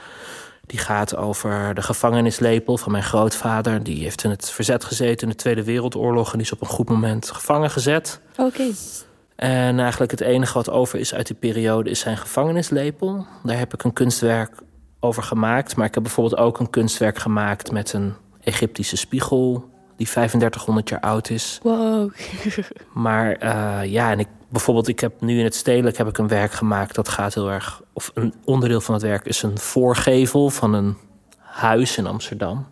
Die 0.66 0.78
gaat 0.78 1.16
over 1.16 1.74
de 1.74 1.82
gevangenislepel 1.82 2.78
van 2.78 2.92
mijn 2.92 3.04
grootvader. 3.04 3.82
Die 3.82 4.02
heeft 4.02 4.24
in 4.24 4.30
het 4.30 4.50
verzet 4.50 4.84
gezeten 4.84 5.22
in 5.22 5.28
de 5.28 5.34
Tweede 5.34 5.64
Wereldoorlog. 5.64 6.26
En 6.26 6.38
die 6.38 6.46
is 6.46 6.52
op 6.52 6.60
een 6.60 6.66
goed 6.66 6.88
moment 6.88 7.30
gevangen 7.30 7.70
gezet. 7.70 8.20
Oké. 8.36 8.42
Okay. 8.42 8.74
En 9.38 9.80
eigenlijk 9.80 10.10
het 10.10 10.20
enige 10.20 10.54
wat 10.54 10.70
over 10.70 10.98
is 10.98 11.14
uit 11.14 11.26
die 11.26 11.36
periode 11.36 11.90
is 11.90 12.00
zijn 12.00 12.16
gevangenislepel. 12.16 13.26
Daar 13.42 13.58
heb 13.58 13.74
ik 13.74 13.84
een 13.84 13.92
kunstwerk 13.92 14.50
over 15.00 15.22
gemaakt. 15.22 15.76
Maar 15.76 15.86
ik 15.86 15.94
heb 15.94 16.02
bijvoorbeeld 16.02 16.40
ook 16.40 16.58
een 16.58 16.70
kunstwerk 16.70 17.18
gemaakt 17.18 17.72
met 17.72 17.92
een 17.92 18.14
Egyptische 18.40 18.96
spiegel 18.96 19.70
die 19.96 20.06
3500 20.06 20.88
jaar 20.88 21.00
oud 21.00 21.30
is. 21.30 21.60
Wow. 21.62 22.12
maar 22.92 23.42
uh, 23.42 23.92
ja, 23.92 24.10
en 24.10 24.18
ik 24.18 24.28
bijvoorbeeld, 24.48 24.88
ik 24.88 25.00
heb 25.00 25.20
nu 25.20 25.38
in 25.38 25.44
het 25.44 25.54
stedelijk 25.54 25.96
heb 25.96 26.08
ik 26.08 26.18
een 26.18 26.28
werk 26.28 26.52
gemaakt 26.52 26.94
dat 26.94 27.08
gaat 27.08 27.34
heel 27.34 27.50
erg. 27.50 27.82
Of 27.92 28.10
een 28.14 28.34
onderdeel 28.44 28.80
van 28.80 28.94
het 28.94 29.02
werk 29.02 29.24
is 29.24 29.42
een 29.42 29.58
voorgevel 29.58 30.50
van 30.50 30.72
een 30.72 30.96
huis 31.38 31.96
in 31.96 32.06
Amsterdam. 32.06 32.66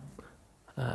Uh, 0.79 0.85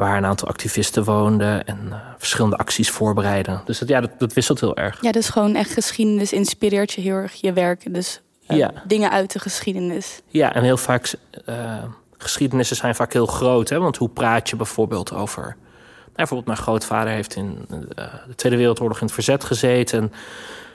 waar 0.00 0.16
een 0.16 0.26
aantal 0.26 0.48
activisten 0.48 1.04
woonden 1.04 1.66
en 1.66 1.78
uh, 1.88 1.96
verschillende 2.18 2.56
acties 2.56 2.90
voorbereiden. 2.90 3.62
Dus 3.64 3.78
dat, 3.78 3.88
ja, 3.88 4.00
dat, 4.00 4.10
dat, 4.18 4.32
wisselt 4.32 4.60
heel 4.60 4.76
erg. 4.76 4.98
Ja, 5.00 5.12
dus 5.12 5.28
gewoon 5.28 5.54
echt 5.54 5.72
geschiedenis 5.72 6.32
inspireert 6.32 6.92
je 6.92 7.00
heel 7.00 7.14
erg 7.14 7.34
je 7.34 7.52
werk. 7.52 7.94
Dus 7.94 8.20
uh, 8.48 8.56
ja. 8.56 8.72
dingen 8.86 9.10
uit 9.10 9.32
de 9.32 9.38
geschiedenis. 9.38 10.20
Ja, 10.28 10.54
en 10.54 10.62
heel 10.62 10.76
vaak 10.76 11.14
uh, 11.48 11.82
geschiedenissen 12.18 12.76
zijn 12.76 12.94
vaak 12.94 13.12
heel 13.12 13.26
groot. 13.26 13.68
Hè? 13.68 13.78
Want 13.78 13.96
hoe 13.96 14.08
praat 14.08 14.48
je 14.48 14.56
bijvoorbeeld 14.56 15.12
over. 15.12 15.42
Nou, 15.42 16.14
bijvoorbeeld, 16.14 16.46
mijn 16.46 16.58
grootvader 16.58 17.12
heeft 17.12 17.34
in 17.36 17.66
de 17.68 18.34
Tweede 18.36 18.58
Wereldoorlog 18.58 18.98
in 19.00 19.04
het 19.04 19.14
verzet 19.14 19.44
gezeten. 19.44 20.12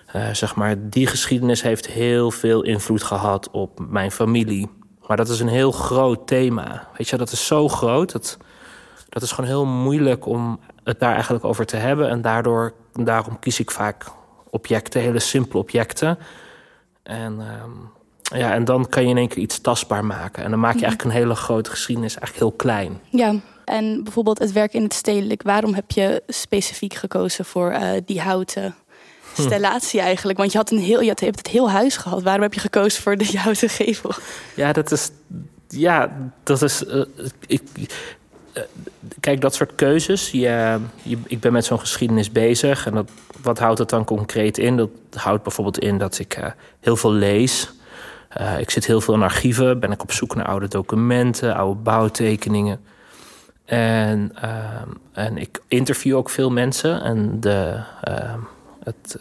En, 0.06 0.36
zeg 0.36 0.56
maar, 0.56 0.76
die 0.80 1.08
geschiedenis 1.08 1.62
heeft 1.62 1.88
heel 1.88 2.32
veel 2.32 2.62
invloed 2.64 3.04
gehad 3.04 3.50
op 3.52 3.80
mijn 3.90 4.12
familie. 4.12 4.70
Maar 5.08 5.18
dat 5.18 5.30
is 5.30 5.40
een 5.40 5.48
heel 5.48 5.72
groot 5.72 6.28
thema. 6.28 6.88
Weet 6.98 7.10
je, 7.10 7.18
dat 7.18 7.32
is 7.32 7.46
zo 7.46 7.68
groot. 7.68 8.12
Dat, 8.12 8.38
dat 9.16 9.24
is 9.24 9.32
gewoon 9.32 9.50
heel 9.50 9.66
moeilijk 9.66 10.26
om 10.26 10.60
het 10.84 11.00
daar 11.00 11.14
eigenlijk 11.14 11.46
over 11.46 11.66
te 11.66 11.76
hebben. 11.76 12.10
En 12.10 12.22
daardoor, 12.22 12.74
daarom 12.94 13.40
kies 13.40 13.60
ik 13.60 13.72
vaak 13.72 14.06
objecten, 14.50 15.02
hele 15.02 15.20
simpele 15.20 15.60
objecten. 15.60 16.18
En, 17.04 17.40
um, 17.40 17.90
ja, 18.22 18.54
en 18.54 18.66
dan 18.66 18.90
kan 18.90 19.04
je 19.04 19.10
in 19.10 19.18
één 19.18 19.28
keer 19.28 19.38
iets 19.38 19.62
tastbaar 19.62 20.06
maken. 20.06 20.44
En 20.44 20.50
dan 20.50 20.60
maak 20.60 20.76
je 20.76 20.86
eigenlijk 20.86 21.16
een 21.16 21.22
hele 21.22 21.36
grote 21.36 21.70
geschiedenis 21.70 22.18
eigenlijk 22.18 22.40
heel 22.40 22.58
klein. 22.58 23.00
Ja, 23.10 23.36
En 23.66 24.04
bijvoorbeeld 24.04 24.40
het 24.40 24.52
werk 24.52 24.74
in 24.74 24.84
het 24.84 24.94
stedelijk. 24.94 25.42
Waarom 25.44 25.74
heb 25.74 25.92
je 25.92 26.24
specifiek 26.28 26.94
gekozen 26.94 27.46
voor 27.46 27.72
uh, 27.72 27.90
die 28.06 28.22
houten 28.22 28.76
stellatie 29.34 30.00
eigenlijk? 30.00 30.38
Want 30.38 30.52
je, 30.52 30.58
had 30.58 30.72
een 30.72 30.80
heel, 30.80 31.02
je, 31.02 31.08
had, 31.08 31.20
je 31.20 31.26
hebt 31.26 31.38
het 31.38 31.48
heel 31.48 31.70
huis 31.70 31.98
gehad. 31.98 32.24
Waarom 32.24 32.42
heb 32.42 32.54
je 32.54 32.60
gekozen 32.60 33.04
voor 33.04 33.18
de 33.18 33.40
houten 33.44 33.70
gevel? 33.70 34.12
Ja, 34.56 34.72
dat 34.72 34.92
is... 34.92 35.10
Ja, 35.68 36.18
dat 36.44 36.62
is... 36.62 36.84
Uh, 36.84 37.06
ik, 37.48 37.62
kijk, 39.20 39.42
dat 39.42 39.56
soort 39.56 39.76
keuzes. 39.76 40.32
Je, 40.32 40.78
je, 41.02 41.18
ik 41.28 41.40
ben 41.40 41.54
met 41.54 41.66
zo'n 41.66 41.80
geschiedenis 41.80 42.32
bezig. 42.32 42.86
En 42.86 42.94
dat, 42.94 43.10
wat 43.42 43.60
houdt 43.60 43.80
het 43.80 43.90
dan 43.90 44.04
concreet 44.04 44.58
in? 44.58 44.78
Dat 44.78 44.90
houdt 45.14 45.44
bijvoorbeeld 45.44 45.80
in 45.80 45.98
dat 45.98 46.20
ik 46.20 46.38
uh, 46.38 46.46
heel 46.80 46.96
veel 46.96 47.12
lees. 47.12 47.72
Uh, 48.42 48.60
ik 48.60 48.70
zit 48.70 48.86
heel 48.86 49.02
veel 49.02 49.14
in 49.14 49.22
archieven. 49.22 49.80
Ben 49.80 49.92
ik 49.92 50.02
op 50.02 50.12
zoek 50.12 50.36
naar 50.36 50.46
oude 50.46 50.68
documenten, 50.68 51.56
oude 51.56 51.80
bouwtekeningen. 51.82 52.80
En, 53.66 54.32
uh, 54.44 55.24
en 55.26 55.38
ik 55.38 55.62
interview 55.68 56.16
ook 56.16 56.30
veel 56.30 56.52
mensen. 56.52 57.02
En 57.02 57.40
de, 57.40 57.80
het, 58.84 59.18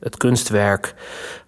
het 0.00 0.16
kunstwerk 0.16 0.94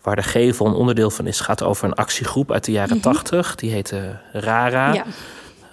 waar 0.02 0.16
de 0.16 0.23
gevel 0.23 0.66
een 0.66 0.73
onderdeel 0.73 1.11
van 1.11 1.26
is... 1.26 1.40
gaat 1.40 1.62
over 1.62 1.85
een 1.85 1.94
actiegroep 1.94 2.52
uit 2.52 2.64
de 2.64 2.73
jaren 2.73 3.00
tachtig. 3.00 3.40
Mm 3.40 3.46
-hmm. 3.46 3.56
Die 3.56 3.70
heette 3.70 4.18
RARA. 4.32 4.92
Ja. 4.92 5.04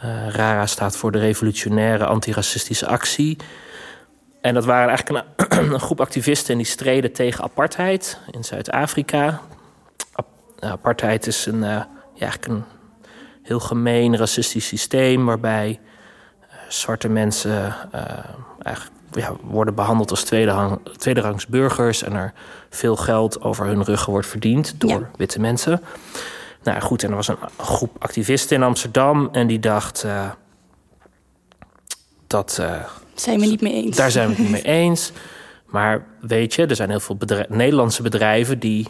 Uh, 0.03 0.29
RARA 0.29 0.65
staat 0.65 0.97
voor 0.97 1.11
de 1.11 1.19
Revolutionaire 1.19 2.05
Antiracistische 2.05 2.87
Actie. 2.87 3.37
En 4.41 4.53
dat 4.53 4.65
waren 4.65 4.87
eigenlijk 4.87 5.25
een, 5.37 5.57
een, 5.73 5.79
groep 5.79 6.01
activisten... 6.01 6.51
en 6.51 6.57
die 6.57 6.67
streden 6.67 7.11
tegen 7.11 7.43
apartheid 7.43 8.19
in 8.31 8.43
Zuid-Afrika. 8.43 9.41
Apartheid 10.59 11.27
is 11.27 11.45
een, 11.45 11.55
uh, 11.55 11.61
ja, 11.61 11.87
eigenlijk 12.19 12.51
een 12.51 12.63
heel 13.43 13.59
gemeen 13.59 14.17
racistisch 14.17 14.67
systeem... 14.67 15.25
waarbij 15.25 15.79
uh, 16.41 16.47
zwarte 16.67 17.09
mensen 17.09 17.75
eigenlijk 18.61 18.95
ja, 19.11 19.33
worden 19.41 19.75
behandeld 19.75 20.09
als 20.09 20.23
tweede 20.23 20.79
tweederangs 20.97 21.47
burgers... 21.47 22.03
en 22.03 22.13
er 22.13 22.33
veel 22.69 22.95
geld 22.95 23.41
over 23.41 23.65
hun 23.65 23.83
ruggen 23.83 24.11
wordt 24.11 24.27
verdiend 24.27 24.73
door 24.77 24.89
ja. 24.89 25.09
witte 25.17 25.39
mensen... 25.39 25.81
Nou 26.63 26.81
goed, 26.81 27.03
en 27.03 27.09
er 27.09 27.15
was 27.15 27.27
een 27.27 27.37
groep 27.57 27.95
activisten 27.99 28.55
in 28.57 28.63
Amsterdam 28.63 29.29
en 29.31 29.47
die 29.47 29.59
dacht 29.59 30.03
uh, 30.05 30.29
dat. 32.27 32.57
Uh, 32.61 32.83
zijn 33.13 33.39
we 33.39 33.45
niet 33.45 33.61
mee 33.61 33.73
eens? 33.73 33.95
Daar 33.95 34.11
zijn 34.11 34.27
we 34.27 34.33
het 34.33 34.41
niet 34.41 34.51
mee 34.51 34.63
eens. 34.63 35.11
Maar 35.65 36.05
weet 36.21 36.53
je, 36.53 36.65
er 36.65 36.75
zijn 36.75 36.89
heel 36.89 36.99
veel 36.99 37.15
bedrijf, 37.15 37.49
Nederlandse 37.49 38.01
bedrijven 38.01 38.59
die 38.59 38.87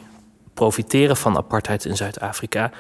profiteren 0.53 1.17
van 1.17 1.37
apartheid 1.37 1.85
in 1.85 1.95
Zuid-Afrika. 1.95 2.71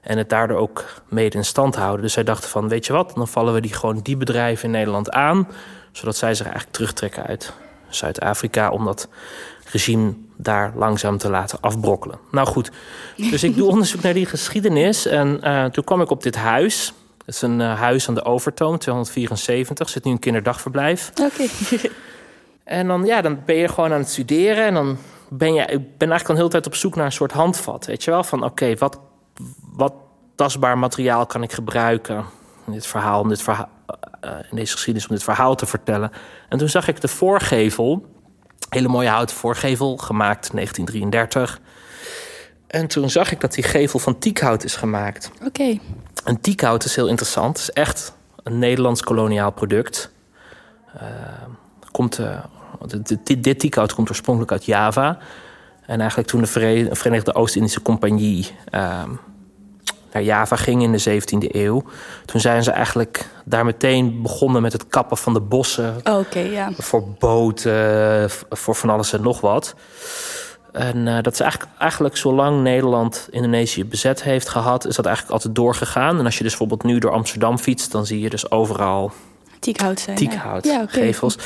En 0.00 0.18
het 0.18 0.28
daardoor 0.28 0.58
ook 0.58 1.02
mede 1.08 1.36
in 1.36 1.44
stand 1.44 1.76
houden. 1.76 2.02
Dus 2.02 2.12
zij 2.12 2.24
dachten 2.24 2.50
van, 2.50 2.68
weet 2.68 2.86
je 2.86 2.92
wat, 2.92 3.12
dan 3.14 3.28
vallen 3.28 3.54
we 3.54 3.60
die 3.60 3.72
gewoon 3.72 4.00
die 4.02 4.16
bedrijven 4.16 4.64
in 4.64 4.70
Nederland 4.70 5.10
aan. 5.10 5.48
Zodat 5.92 6.16
zij 6.16 6.34
zich 6.34 6.46
eigenlijk 6.46 6.74
terugtrekken 6.74 7.26
uit 7.26 7.52
Zuid-Afrika. 7.94 8.70
Omdat 8.70 9.08
regime 9.72 10.14
daar 10.36 10.72
langzaam 10.76 11.18
te 11.18 11.30
laten 11.30 11.58
afbrokkelen. 11.60 12.18
Nou 12.30 12.46
goed, 12.46 12.70
dus 13.16 13.44
ik 13.44 13.56
doe 13.56 13.68
onderzoek 13.72 14.02
naar 14.02 14.14
die 14.14 14.26
geschiedenis. 14.26 15.06
En 15.06 15.40
uh, 15.44 15.64
toen 15.64 15.84
kwam 15.84 16.00
ik 16.00 16.10
op 16.10 16.22
dit 16.22 16.36
huis. 16.36 16.92
Het 17.24 17.34
is 17.34 17.42
een 17.42 17.60
uh, 17.60 17.78
huis 17.78 18.08
aan 18.08 18.14
de 18.14 18.24
Overtoom, 18.24 18.78
274. 18.78 19.88
Zit 19.88 20.04
nu 20.04 20.10
een 20.10 20.18
kinderdagverblijf. 20.18 21.10
Oké. 21.10 21.22
Okay. 21.22 21.90
en 22.78 22.86
dan, 22.86 23.04
ja, 23.04 23.20
dan 23.20 23.38
ben 23.44 23.56
je 23.56 23.68
gewoon 23.68 23.92
aan 23.92 23.98
het 23.98 24.10
studeren. 24.10 24.64
En 24.64 24.74
dan 24.74 24.98
ben 25.28 25.54
je, 25.54 25.60
ik 25.60 25.98
ben 25.98 26.10
eigenlijk 26.10 26.28
al 26.28 26.34
de 26.34 26.40
hele 26.40 26.48
tijd 26.48 26.66
op 26.66 26.74
zoek 26.74 26.94
naar 26.94 27.04
een 27.04 27.12
soort 27.12 27.32
handvat. 27.32 27.86
Weet 27.86 28.04
je 28.04 28.10
wel, 28.10 28.24
van 28.24 28.38
oké, 28.38 28.50
okay, 28.50 28.76
wat, 28.76 28.98
wat 29.72 29.92
tastbaar 30.34 30.78
materiaal 30.78 31.26
kan 31.26 31.42
ik 31.42 31.52
gebruiken... 31.52 32.24
in 32.66 32.72
dit 32.72 32.86
verhaal, 32.86 33.20
om 33.20 33.28
dit 33.28 33.42
verhaal, 33.42 33.68
in 34.50 34.56
deze 34.56 34.72
geschiedenis, 34.72 35.08
om 35.08 35.14
dit 35.14 35.24
verhaal 35.24 35.54
te 35.54 35.66
vertellen. 35.66 36.10
En 36.48 36.58
toen 36.58 36.68
zag 36.68 36.88
ik 36.88 37.00
de 37.00 37.08
voorgevel 37.08 38.06
Hele 38.72 38.88
mooie 38.88 39.08
houten 39.08 39.36
voorgevel, 39.36 39.96
gemaakt 39.96 40.52
1933. 40.52 41.60
En 42.66 42.86
toen 42.86 43.10
zag 43.10 43.32
ik 43.32 43.40
dat 43.40 43.54
die 43.54 43.64
gevel 43.64 43.98
van 43.98 44.18
tiekhout 44.18 44.64
is 44.64 44.76
gemaakt. 44.76 45.30
Oké. 45.34 45.46
Okay. 45.46 45.80
En 46.24 46.40
tiekhout 46.40 46.84
is 46.84 46.96
heel 46.96 47.08
interessant. 47.08 47.58
Het 47.58 47.68
is 47.68 47.74
echt 47.74 48.12
een 48.42 48.58
Nederlands 48.58 49.02
koloniaal 49.02 49.50
product. 49.50 50.12
Uh, 50.96 51.02
komt, 51.90 52.18
uh, 52.18 52.38
dit, 53.22 53.44
dit 53.44 53.58
tiekhout 53.58 53.94
komt 53.94 54.08
oorspronkelijk 54.08 54.52
uit 54.52 54.64
Java. 54.64 55.18
En 55.86 55.98
eigenlijk 55.98 56.28
toen 56.28 56.40
de 56.40 56.94
Verenigde 56.94 57.34
Oost-Indische 57.34 57.82
Compagnie... 57.82 58.50
Uh, 58.74 59.02
naar 60.12 60.22
Java 60.22 60.56
ging 60.56 60.82
in 60.82 60.92
de 60.92 61.20
17e 61.20 61.48
eeuw. 61.48 61.82
Toen 62.24 62.40
zijn 62.40 62.62
ze 62.62 62.70
eigenlijk 62.70 63.28
daar 63.44 63.64
meteen 63.64 64.22
begonnen 64.22 64.62
met 64.62 64.72
het 64.72 64.86
kappen 64.86 65.16
van 65.16 65.34
de 65.34 65.40
bossen. 65.40 65.96
Oh, 66.04 66.18
okay, 66.18 66.50
ja. 66.50 66.70
Voor 66.78 67.04
boten, 67.18 68.30
voor 68.50 68.74
van 68.74 68.90
alles 68.90 69.12
en 69.12 69.22
nog 69.22 69.40
wat. 69.40 69.74
En 70.72 71.06
uh, 71.06 71.18
dat 71.22 71.32
is 71.32 71.40
eigenlijk, 71.40 71.72
eigenlijk 71.78 72.16
zolang 72.16 72.62
Nederland 72.62 73.28
Indonesië 73.30 73.84
bezet 73.84 74.22
heeft 74.22 74.48
gehad, 74.48 74.86
is 74.86 74.96
dat 74.96 75.04
eigenlijk 75.04 75.34
altijd 75.34 75.54
doorgegaan. 75.54 76.18
En 76.18 76.24
als 76.24 76.36
je 76.36 76.42
dus 76.42 76.56
bijvoorbeeld 76.56 76.82
nu 76.92 76.98
door 76.98 77.10
Amsterdam 77.10 77.58
fietst, 77.58 77.92
dan 77.92 78.06
zie 78.06 78.20
je 78.20 78.30
dus 78.30 78.50
overal 78.50 79.12
Tiekhout 79.62 80.00
zijn. 80.00 80.16
Tiekhout, 80.16 80.64
ja. 80.64 80.72
ja 80.72 80.82
okay. 80.82 81.02
gevels. 81.02 81.38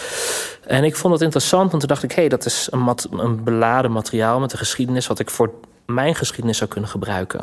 En 0.66 0.84
ik 0.84 0.96
vond 0.96 1.12
het 1.12 1.22
interessant, 1.22 1.70
want 1.70 1.80
toen 1.80 1.88
dacht 1.88 2.02
ik... 2.02 2.12
hé, 2.12 2.20
hey, 2.20 2.28
dat 2.28 2.44
is 2.44 2.68
een, 2.70 2.78
mat 2.78 3.08
een 3.10 3.44
beladen 3.44 3.92
materiaal 3.92 4.40
met 4.40 4.52
een 4.52 4.58
geschiedenis... 4.58 5.06
wat 5.06 5.18
ik 5.18 5.30
voor 5.30 5.50
mijn 5.86 6.14
geschiedenis 6.14 6.58
zou 6.58 6.70
kunnen 6.70 6.90
gebruiken. 6.90 7.40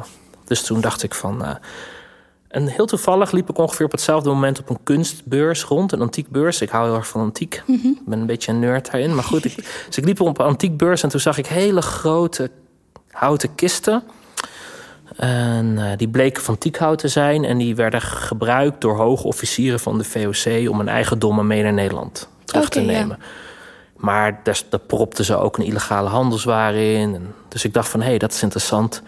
Dus 0.53 0.63
toen 0.63 0.81
dacht 0.81 1.03
ik 1.03 1.13
van. 1.13 1.41
Uh, 1.41 1.49
en 2.47 2.67
heel 2.67 2.85
toevallig 2.85 3.31
liep 3.31 3.49
ik 3.49 3.57
ongeveer 3.57 3.85
op 3.85 3.91
hetzelfde 3.91 4.29
moment 4.29 4.59
op 4.59 4.69
een 4.69 4.83
kunstbeurs 4.83 5.63
rond, 5.63 5.91
een 5.91 6.01
antiekbeurs. 6.01 6.61
Ik 6.61 6.69
hou 6.69 6.85
heel 6.85 6.95
erg 6.95 7.07
van 7.07 7.21
antiek. 7.21 7.63
Mm 7.65 7.79
-hmm. 7.81 7.91
Ik 7.91 8.05
ben 8.05 8.19
een 8.19 8.25
beetje 8.25 8.51
een 8.51 8.59
nerd 8.59 8.91
daarin. 8.91 9.15
Maar 9.15 9.23
goed, 9.23 9.45
ik, 9.45 9.55
dus 9.87 9.97
ik 9.97 10.05
liep 10.05 10.21
op 10.21 10.39
een 10.39 10.45
antiekbeurs 10.45 11.03
en 11.03 11.09
toen 11.09 11.19
zag 11.19 11.37
ik 11.37 11.45
hele 11.45 11.81
grote 11.81 12.51
houten 13.11 13.55
kisten. 13.55 14.03
En 15.15 15.65
uh, 15.77 15.91
die 15.97 16.09
bleken 16.09 16.43
van 16.43 16.57
tiekhout 16.57 16.99
te 16.99 17.07
zijn. 17.07 17.45
En 17.45 17.57
die 17.57 17.75
werden 17.75 18.01
gebruikt 18.01 18.81
door 18.81 18.95
hoge 18.95 19.27
officieren 19.27 19.79
van 19.79 19.97
de 19.97 20.03
VOC 20.03 20.69
om 20.69 20.79
een 20.79 20.89
eigendommen 20.89 21.47
mee 21.47 21.63
naar 21.63 21.73
Nederland 21.73 22.29
terug 22.45 22.65
okay, 22.65 22.85
te 22.85 22.91
nemen. 22.91 23.17
Ja. 23.19 23.25
Maar 23.95 24.39
daar, 24.43 24.61
daar 24.69 24.79
propten 24.79 25.25
ze 25.25 25.35
ook 25.35 25.57
een 25.57 25.65
illegale 25.65 26.09
handelsware 26.09 26.93
in. 26.93 27.15
En 27.15 27.33
dus 27.47 27.65
ik 27.65 27.73
dacht 27.73 27.89
van, 27.89 28.01
hé, 28.01 28.07
hey, 28.07 28.17
dat 28.17 28.33
is 28.33 28.41
interessant 28.41 29.01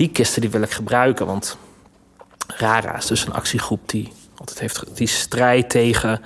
die 0.00 0.10
kisten 0.10 0.40
die 0.40 0.50
wil 0.50 0.62
ik 0.62 0.70
gebruiken. 0.70 1.26
Want 1.26 1.58
RARA 2.46 2.96
is 2.96 3.06
dus 3.06 3.26
een 3.26 3.32
actiegroep 3.32 3.80
die 3.88 4.12
altijd 4.36 4.60
heeft 4.60 4.96
die 4.96 5.06
strijd 5.06 5.70
tegen 5.70 6.22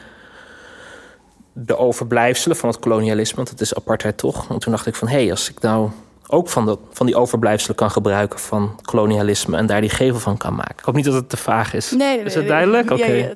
de 1.52 1.76
overblijfselen 1.76 2.56
van 2.56 2.68
het 2.68 2.78
kolonialisme. 2.78 3.36
Want 3.36 3.48
het 3.48 3.60
is 3.60 3.74
apartheid 3.74 4.18
toch. 4.18 4.50
En 4.50 4.58
toen 4.58 4.72
dacht 4.72 4.86
ik 4.86 4.94
van 4.94 5.08
hé, 5.08 5.22
hey, 5.22 5.30
als 5.30 5.50
ik 5.50 5.60
nou 5.60 5.90
ook 6.26 6.48
van, 6.48 6.66
de, 6.66 6.78
van 6.90 7.06
die 7.06 7.16
overblijfselen 7.16 7.76
kan 7.76 7.90
gebruiken 7.90 8.38
van 8.38 8.80
kolonialisme 8.82 9.56
en 9.56 9.66
daar 9.66 9.80
die 9.80 9.90
gevel 9.90 10.20
van 10.20 10.36
kan 10.36 10.54
maken. 10.54 10.78
Ik 10.78 10.84
hoop 10.84 10.94
niet 10.94 11.04
dat 11.04 11.14
het 11.14 11.28
te 11.28 11.36
vaag 11.36 11.74
is. 11.74 11.90
Nee, 11.90 12.16
nee 12.16 12.24
is 12.24 12.34
het 12.34 12.48
duidelijk? 12.48 12.90
Oké. 12.90 13.02
Okay. 13.02 13.18
Ja, 13.18 13.26
ja. 13.26 13.34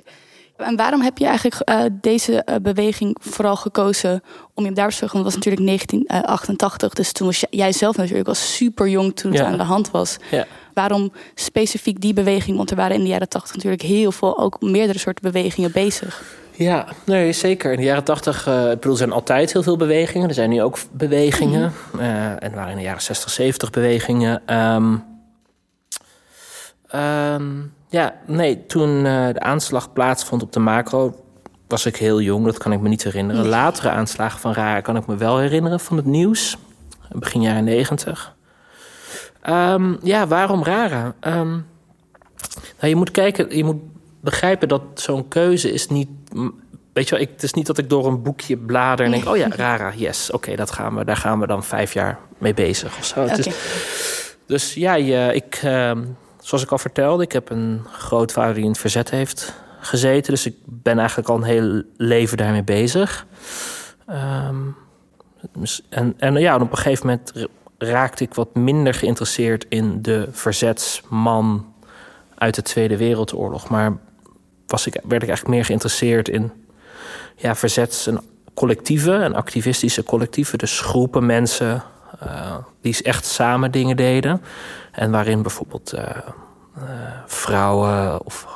En 0.58 0.76
waarom 0.76 1.00
heb 1.00 1.18
je 1.18 1.26
eigenlijk 1.26 1.70
uh, 1.70 1.82
deze 1.92 2.46
uh, 2.46 2.54
beweging 2.62 3.16
vooral 3.20 3.56
gekozen 3.56 4.22
om 4.54 4.64
je 4.64 4.72
daar 4.72 4.90
te 4.90 4.96
volgen? 4.96 5.22
Want 5.22 5.34
het 5.34 5.34
was 5.34 5.44
natuurlijk 5.44 5.66
1988, 5.66 6.92
dus 6.92 7.12
toen 7.12 7.26
was 7.26 7.44
jij 7.50 7.72
zelf 7.72 7.96
natuurlijk 7.96 8.28
al 8.28 8.34
super 8.34 8.88
jong 8.88 9.16
toen 9.16 9.30
het 9.30 9.40
ja. 9.40 9.46
aan 9.46 9.56
de 9.56 9.64
hand 9.64 9.90
was. 9.90 10.16
Ja. 10.30 10.46
Waarom 10.74 11.12
specifiek 11.34 12.00
die 12.00 12.12
beweging? 12.12 12.56
Want 12.56 12.70
er 12.70 12.76
waren 12.76 12.96
in 12.96 13.02
de 13.02 13.08
jaren 13.08 13.28
80 13.28 13.54
natuurlijk 13.54 13.82
heel 13.82 14.12
veel, 14.12 14.38
ook 14.38 14.60
meerdere 14.60 14.98
soorten 14.98 15.32
bewegingen 15.32 15.72
bezig. 15.72 16.22
Ja, 16.52 16.86
nee, 17.04 17.32
zeker. 17.32 17.72
In 17.72 17.78
de 17.78 17.84
jaren 17.84 18.04
80, 18.04 18.46
uh, 18.48 18.62
ik 18.62 18.68
bedoel, 18.68 18.92
er 18.92 18.98
zijn 18.98 19.12
altijd 19.12 19.52
heel 19.52 19.62
veel 19.62 19.76
bewegingen. 19.76 20.28
Er 20.28 20.34
zijn 20.34 20.50
nu 20.50 20.62
ook 20.62 20.78
bewegingen. 20.90 21.72
Mm. 21.92 22.00
en 22.00 22.40
er 22.40 22.54
waren 22.54 22.70
in 22.70 22.76
de 22.76 22.82
jaren 22.82 23.02
60, 23.02 23.30
70 23.30 23.70
bewegingen. 23.70 24.54
Um, 24.54 25.04
um, 26.94 27.76
ja, 27.88 28.14
nee, 28.26 28.66
toen 28.66 29.04
uh, 29.04 29.28
de 29.32 29.40
aanslag 29.40 29.92
plaatsvond 29.92 30.42
op 30.42 30.52
de 30.52 30.60
macro... 30.60 31.24
was 31.68 31.86
ik 31.86 31.96
heel 31.96 32.20
jong, 32.20 32.44
dat 32.44 32.58
kan 32.58 32.72
ik 32.72 32.80
me 32.80 32.88
niet 32.88 33.04
herinneren. 33.04 33.46
Latere 33.46 33.90
aanslagen 33.90 34.40
van 34.40 34.52
Rara 34.52 34.80
kan 34.80 34.96
ik 34.96 35.06
me 35.06 35.16
wel 35.16 35.38
herinneren 35.38 35.80
van 35.80 35.96
het 35.96 36.06
nieuws. 36.06 36.56
Begin 37.12 37.42
jaren 37.42 37.64
negentig. 37.64 38.36
Um, 39.48 39.98
ja, 40.02 40.26
waarom 40.26 40.64
Rara? 40.64 41.14
Um, 41.20 41.66
nou, 42.80 42.88
je 42.88 42.96
moet 42.96 43.10
kijken, 43.10 43.56
je 43.56 43.64
moet 43.64 43.82
begrijpen 44.20 44.68
dat 44.68 44.82
zo'n 44.94 45.28
keuze 45.28 45.72
is 45.72 45.88
niet... 45.88 46.08
Weet 46.92 47.08
je 47.08 47.14
wel, 47.14 47.24
ik, 47.24 47.30
het 47.30 47.42
is 47.42 47.52
niet 47.52 47.66
dat 47.66 47.78
ik 47.78 47.88
door 47.88 48.06
een 48.06 48.22
boekje 48.22 48.56
blader 48.56 49.04
en 49.04 49.10
denk... 49.10 49.28
oh 49.28 49.36
ja, 49.36 49.48
Rara, 49.48 49.92
yes, 49.96 50.26
oké, 50.26 50.36
okay, 50.36 50.56
dat 50.56 50.70
gaan 50.70 50.94
we, 50.96 51.04
daar 51.04 51.16
gaan 51.16 51.40
we 51.40 51.46
dan 51.46 51.64
vijf 51.64 51.92
jaar 51.92 52.18
mee 52.38 52.54
bezig 52.54 52.98
of 52.98 53.04
zo. 53.04 53.22
Okay. 53.22 53.52
Dus 54.46 54.74
ja, 54.74 54.94
je, 54.94 55.30
ik... 55.34 55.60
Um, 55.64 56.16
zoals 56.48 56.64
ik 56.64 56.70
al 56.70 56.78
vertelde, 56.78 57.22
ik 57.22 57.32
heb 57.32 57.50
een 57.50 57.86
grootvader 57.92 58.54
die 58.54 58.62
in 58.62 58.70
het 58.70 58.78
verzet 58.78 59.10
heeft 59.10 59.54
gezeten. 59.80 60.32
Dus 60.32 60.46
ik 60.46 60.54
ben 60.64 60.98
eigenlijk 60.98 61.28
al 61.28 61.36
een 61.36 61.42
heel 61.42 61.82
leven 61.96 62.36
daarmee 62.36 62.62
bezig. 62.62 63.26
Um, 64.10 64.76
en, 65.88 66.14
en 66.18 66.34
ja, 66.34 66.54
op 66.54 66.70
een 66.70 66.76
gegeven 66.76 67.06
moment 67.06 67.32
raakte 67.78 68.24
ik 68.24 68.34
wat 68.34 68.54
minder 68.54 68.94
geïnteresseerd 68.94 69.66
in 69.68 70.02
de 70.02 70.28
verzetsman 70.30 71.74
uit 72.34 72.54
de 72.54 72.62
Tweede 72.62 72.96
Wereldoorlog. 72.96 73.68
Maar 73.68 73.96
was 74.66 74.86
ik, 74.86 74.92
werd 74.92 75.22
ik 75.22 75.28
eigenlijk 75.28 75.48
meer 75.48 75.64
geïnteresseerd 75.64 76.28
in 76.28 76.52
ja, 77.36 77.54
verzets- 77.54 78.06
en 78.06 78.20
collectieven 78.54 79.22
en 79.22 79.34
activistische 79.34 80.02
collectieven. 80.02 80.58
Dus 80.58 80.80
groepen 80.80 81.26
mensen 81.26 81.82
die 82.80 83.02
echt 83.02 83.24
samen 83.24 83.70
dingen 83.70 83.96
deden. 83.96 84.42
En 84.92 85.10
waarin 85.10 85.42
bijvoorbeeld 85.42 85.94
uh, 85.94 86.00
uh, 86.00 86.84
vrouwen 87.26 88.24
of 88.24 88.46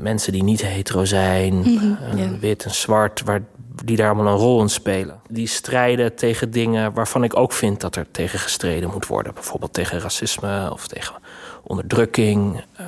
mensen 0.00 0.32
die 0.32 0.42
niet 0.42 0.62
hetero 0.62 1.04
zijn, 1.04 1.54
Mhm, 1.58 2.38
wit 2.40 2.64
en 2.64 2.74
zwart, 2.74 3.22
waar, 3.22 3.40
die 3.84 3.96
daar 3.96 4.10
allemaal 4.10 4.32
een 4.32 4.38
rol 4.38 4.60
in 4.60 4.68
spelen. 4.68 5.20
Die 5.28 5.46
strijden 5.46 6.14
tegen 6.14 6.50
dingen 6.50 6.92
waarvan 6.92 7.24
ik 7.24 7.36
ook 7.36 7.52
vind 7.52 7.80
dat 7.80 7.96
er 7.96 8.06
tegen 8.10 8.38
gestreden 8.38 8.90
moet 8.90 9.06
worden. 9.06 9.34
Bijvoorbeeld 9.34 9.72
tegen 9.72 10.00
racisme 10.00 10.68
of 10.72 10.86
tegen 10.86 11.14
onderdrukking. 11.62 12.64
Uh, 12.80 12.86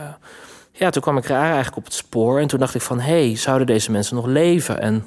ja, 0.73 0.90
toen 0.90 1.02
kwam 1.02 1.17
ik 1.17 1.26
raar 1.26 1.45
eigenlijk 1.45 1.76
op 1.76 1.85
het 1.85 1.95
spoor. 1.95 2.40
En 2.40 2.47
toen 2.47 2.59
dacht 2.59 2.75
ik 2.75 2.83
van, 2.83 3.00
hé, 3.00 3.26
hey, 3.26 3.37
zouden 3.37 3.67
deze 3.67 3.90
mensen 3.90 4.17
nog 4.17 4.26
leven? 4.26 4.81
En, 4.81 5.05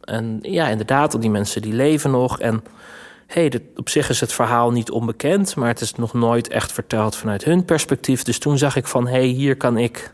en 0.00 0.38
ja, 0.42 0.68
inderdaad, 0.68 1.20
die 1.20 1.30
mensen 1.30 1.62
die 1.62 1.74
leven 1.74 2.10
nog. 2.10 2.40
En 2.40 2.64
hé, 3.26 3.40
hey, 3.48 3.60
op 3.76 3.88
zich 3.88 4.08
is 4.08 4.20
het 4.20 4.32
verhaal 4.32 4.70
niet 4.70 4.90
onbekend... 4.90 5.56
maar 5.56 5.68
het 5.68 5.80
is 5.80 5.94
nog 5.94 6.12
nooit 6.12 6.48
echt 6.48 6.72
verteld 6.72 7.16
vanuit 7.16 7.44
hun 7.44 7.64
perspectief. 7.64 8.22
Dus 8.22 8.38
toen 8.38 8.58
zag 8.58 8.76
ik 8.76 8.86
van, 8.86 9.06
hé, 9.06 9.12
hey, 9.12 9.26
hier 9.26 9.56
kan 9.56 9.76
ik... 9.78 10.12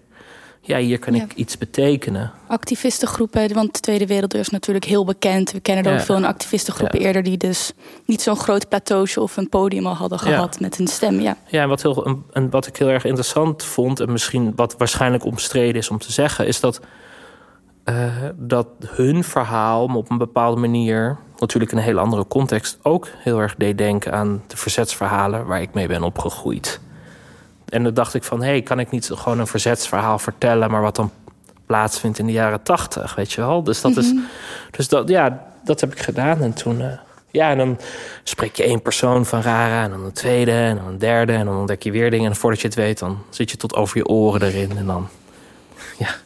Ja, 0.62 0.78
hier 0.78 0.98
kan 0.98 1.14
Ja. 1.14 1.22
ik 1.22 1.32
iets 1.34 1.58
betekenen. 1.58 2.32
activistengroepen, 2.48 3.54
want 3.54 3.74
de 3.74 3.80
Tweede 3.80 4.06
Wereldoorlog 4.06 4.46
is 4.46 4.52
natuurlijk 4.52 4.84
heel 4.84 5.04
bekend. 5.04 5.52
We 5.52 5.60
kennen 5.60 5.84
er 5.84 5.92
Ja. 5.92 5.98
ook 5.98 6.04
veel 6.04 6.16
in 6.16 6.24
activistengroepen 6.24 7.00
Ja. 7.00 7.06
eerder 7.06 7.22
die 7.22 7.36
dus 7.36 7.72
niet 8.06 8.22
zo'n 8.22 8.36
groot 8.36 8.68
plateautje 8.68 9.20
of 9.20 9.36
een 9.36 9.48
podium 9.48 9.86
al 9.86 9.94
hadden 9.94 10.18
gehad 10.18 10.60
met 10.60 10.76
hun 10.76 10.86
stem. 10.86 11.20
Ja. 11.20 11.36
Ja, 11.46 11.62
en 11.62 11.68
wat, 11.68 11.82
heel, 11.82 12.24
en- 12.32 12.50
wat 12.50 12.66
ik 12.66 12.76
heel 12.76 12.88
erg 12.88 13.04
interessant 13.04 13.64
vond, 13.64 14.00
en 14.00 14.12
misschien 14.12 14.52
wat 14.56 14.74
waarschijnlijk 14.78 15.24
omstreden 15.24 15.74
is 15.80 15.90
om 15.90 15.98
te 15.98 16.12
zeggen, 16.12 16.46
is 16.46 16.60
dat, 16.60 16.80
eh, 17.84 18.04
dat 18.36 18.66
hun 18.86 19.24
verhaal 19.24 19.84
op 19.94 20.10
een 20.10 20.18
bepaalde 20.18 20.60
manier, 20.60 21.16
natuurlijk 21.40 21.72
in 21.72 21.78
een 21.78 21.84
hele 21.84 22.00
andere 22.00 22.26
context, 22.26 22.78
ook 22.82 23.08
heel 23.18 23.40
erg 23.40 23.54
deed 23.56 23.78
denken 23.78 24.12
aan 24.12 24.42
de 24.46 24.56
verzetsverhalen 24.56 25.46
waar 25.46 25.60
ik 25.60 25.74
mee 25.74 25.86
ben 25.86 26.02
opgegroeid. 26.02 26.80
En 27.68 27.82
dan 27.82 27.94
dacht 27.94 28.14
ik 28.14 28.24
van, 28.24 28.42
hé, 28.42 28.48
hey, 28.48 28.62
kan 28.62 28.78
ik 28.78 28.90
niet 28.90 29.10
gewoon 29.14 29.38
een 29.38 29.46
verzetsverhaal 29.46 30.18
vertellen, 30.18 30.70
maar 30.70 30.82
wat 30.82 30.96
dan 30.96 31.10
plaatsvindt 31.66 32.18
in 32.18 32.26
de 32.26 32.32
jaren 32.32 32.62
tachtig, 32.62 33.14
weet 33.14 33.32
je 33.32 33.40
wel? 33.40 33.62
Dus 33.62 33.80
dat 33.80 33.96
is, 33.96 34.14
dus 34.70 34.88
dat, 34.88 35.08
ja, 35.08 35.46
dat 35.64 35.80
heb 35.80 35.92
ik 35.92 36.00
gedaan. 36.00 36.42
En 36.42 36.52
toen, 36.52 36.80
eh, 36.80 36.92
ja, 37.30 37.50
en 37.50 37.58
dan 37.58 37.78
spreek 38.22 38.56
je 38.56 38.62
één 38.62 38.82
persoon 38.82 39.26
van 39.26 39.42
Rara, 39.42 39.82
en 39.82 39.90
dan 39.90 40.04
een 40.04 40.12
tweede, 40.12 40.52
en 40.52 40.76
dan 40.76 40.86
een 40.86 40.98
derde, 40.98 41.32
en 41.32 41.44
dan 41.44 41.56
ontdek 41.56 41.82
je 41.82 41.90
weer 41.90 42.10
dingen. 42.10 42.30
En 42.30 42.36
voordat 42.36 42.60
je 42.60 42.66
het 42.66 42.76
weet, 42.76 42.98
dan 42.98 43.18
zit 43.28 43.50
je 43.50 43.56
tot 43.56 43.74
over 43.74 43.96
je 43.96 44.06
oren 44.06 44.42
erin. 44.42 44.76
En 44.76 44.86
dan, 44.86 45.08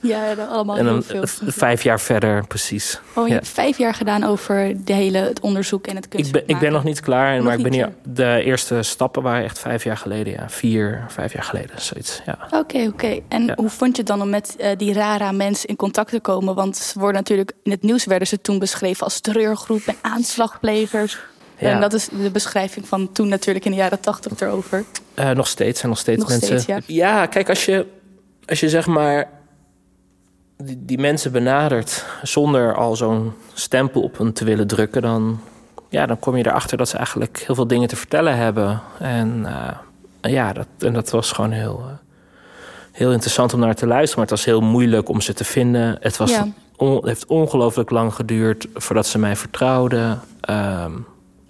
Ja, 0.01 0.35
dan 0.35 0.49
allemaal 0.49 0.77
en 0.77 0.85
heel 0.85 0.93
dan 0.93 1.03
veel. 1.03 1.25
vijf 1.47 1.83
jaar 1.83 2.01
verder, 2.01 2.47
precies. 2.47 3.01
Oh, 3.15 3.23
je 3.25 3.29
ja. 3.29 3.35
hebt 3.35 3.49
vijf 3.49 3.79
jaar 3.79 3.95
gedaan 3.95 4.25
over 4.25 4.75
de 4.85 4.93
hele, 4.93 5.19
het 5.19 5.41
onderzoek 5.41 5.87
en 5.87 5.97
het 5.97 6.05
Ik 6.05 6.11
kunstwerk 6.11 6.47
ben, 6.47 6.55
ik 6.55 6.61
ben 6.63 6.73
nog 6.73 6.85
niet 6.85 7.01
klaar, 7.01 7.37
Nog 7.37 7.45
maar 7.45 7.57
ik 7.57 7.63
ben 7.63 7.73
hier, 7.73 7.93
de 8.03 8.43
eerste 8.45 8.83
stappen 8.83 9.23
waren 9.23 9.45
echt 9.45 9.59
vijf 9.59 9.85
jaar 9.85 9.97
geleden. 9.97 10.33
Ja, 10.33 10.49
vier, 10.49 11.05
vijf 11.09 11.33
jaar 11.33 11.43
geleden, 11.43 11.81
zoiets. 11.81 12.21
Ja. 12.27 12.39
Oké, 12.51 12.87
oké. 12.87 13.21
En 13.29 13.45
Ja. 13.47 13.55
hoe 13.57 13.69
vond 13.71 13.91
je 13.97 14.03
het 14.03 14.07
dan 14.11 14.23
om 14.23 14.31
met 14.31 14.57
eh, 14.59 14.71
die 14.77 14.93
rara 14.93 15.33
mensen 15.33 15.69
in 15.69 15.77
contact 15.77 16.11
te 16.11 16.21
komen? 16.21 16.55
Want 16.55 16.77
ze 16.77 16.99
worden 16.99 17.17
natuurlijk 17.17 17.53
in 17.63 17.71
het 17.71 17.83
nieuws 17.83 18.05
werden 18.05 18.29
ze 18.29 18.41
toen 18.41 18.59
beschreven 18.59 19.05
als 19.05 19.21
terreurgroep 19.21 19.83
en 19.87 19.97
aanslagplegers. 20.01 21.19
Ja. 21.59 21.71
En 21.71 21.81
dat 21.81 21.93
is 21.93 22.09
de 22.23 22.31
beschrijving 22.31 22.89
van 22.89 23.13
toen 23.13 23.29
natuurlijk 23.29 23.65
in 23.65 23.71
de 23.71 23.77
jaren 23.77 24.01
tachtig 24.01 24.41
erover. 24.41 24.85
Eh, 25.15 25.31
nog 25.31 25.47
steeds 25.47 25.79
zijn 25.79 25.91
nog 25.91 26.01
steeds 26.01 26.19
Nog 26.21 26.29
mensen. 26.29 26.61
steeds, 26.61 26.87
ja. 26.87 27.27
kijk, 27.27 27.49
als 27.49 27.65
je, 27.65 27.87
als 28.47 28.61
je 28.61 28.69
zeg 28.69 28.87
maar 28.87 29.29
die, 30.57 30.79
die 30.85 30.99
mensen 30.99 31.33
benadert 31.33 32.05
zonder 32.23 32.75
al 32.75 32.97
zo'n 32.97 33.33
stempel 33.53 34.03
op 34.03 34.19
hen 34.19 34.33
te 34.33 34.45
willen 34.45 34.67
drukken, 34.67 35.03
dan, 35.03 35.41
ja, 35.89 36.07
dan 36.07 36.19
kom 36.19 36.37
je 36.37 36.47
erachter 36.47 36.77
dat 36.77 36.89
ze 36.89 36.97
eigenlijk 36.97 37.43
heel 37.47 37.55
veel 37.55 37.67
dingen 37.67 37.89
te 37.89 37.97
vertellen 37.97 38.37
hebben. 38.37 38.81
En 38.99 39.47
eh, 39.47 40.33
ja, 40.33 40.53
dat, 40.53 40.67
en 40.79 40.93
dat 40.93 41.11
was 41.11 41.33
gewoon 41.33 41.51
heel, 41.51 41.83
eh, 41.87 41.93
heel 42.93 43.13
interessant 43.13 43.55
om 43.55 43.61
naar 43.61 43.75
te 43.75 43.87
luisteren. 43.87 44.19
Maar 44.19 44.31
het 44.31 44.37
was 44.45 44.45
heel 44.55 44.61
moeilijk 44.61 45.09
om 45.09 45.21
ze 45.21 45.33
te 45.33 45.45
vinden. 45.45 45.97
Het, 46.01 46.17
was 46.17 46.31
Ja. 46.31 46.47
on- 46.77 46.95
het 46.97 47.05
heeft 47.05 47.27
ongelooflijk 47.27 47.91
lang 47.91 48.15
geduurd 48.15 48.67
voordat 48.75 49.07
ze 49.07 49.19
mij 49.19 49.37
vertrouwden. 49.37 50.21
Ehm, 50.41 50.93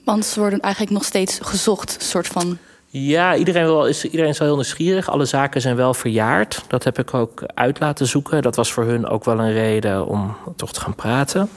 Want 0.04 0.24
ze 0.24 0.40
worden 0.40 0.60
eigenlijk 0.60 0.94
nog 0.94 1.04
steeds 1.04 1.38
gezocht, 1.42 1.96
soort 2.02 2.26
van. 2.26 2.58
Ja, 2.96 3.36
iedereen, 3.36 3.64
wel, 3.64 3.86
is, 3.86 4.04
iedereen 4.04 4.28
is 4.28 4.38
wel 4.38 4.48
heel 4.48 4.56
nieuwsgierig. 4.56 5.10
Alle 5.10 5.24
zaken 5.24 5.60
zijn 5.60 5.76
wel 5.76 5.94
verjaard. 5.94 6.64
Dat 6.68 6.84
heb 6.84 6.98
ik 6.98 7.14
ook 7.14 7.42
uit 7.54 7.80
laten 7.80 8.06
zoeken. 8.06 8.42
Dat 8.42 8.56
was 8.56 8.72
voor 8.72 8.84
hun 8.84 9.06
ook 9.06 9.24
wel 9.24 9.38
een 9.38 9.52
reden 9.52 10.06
om 10.06 10.36
toch 10.56 10.72
te 10.72 10.80
gaan 10.80 10.94
praten. 10.94 11.48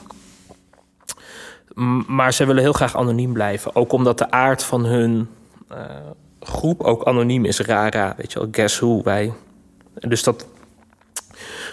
Maar 2.06 2.32
ze 2.32 2.46
willen 2.46 2.62
heel 2.62 2.72
graag 2.72 2.96
anoniem 2.96 3.32
blijven. 3.32 3.76
Ook 3.76 3.92
omdat 3.92 4.18
de 4.18 4.30
aard 4.30 4.62
van 4.62 4.84
hun 4.84 5.28
eh, 5.68 5.78
groep 6.40 6.82
ook 6.82 7.04
anoniem 7.04 7.44
is. 7.44 7.60
Rara, 7.60 8.14
weet 8.16 8.32
je 8.32 8.38
wel, 8.38 8.48
guess 8.50 8.78
who, 8.78 9.02
wij. 9.02 9.32
Dus 9.94 10.22
dat, 10.22 10.46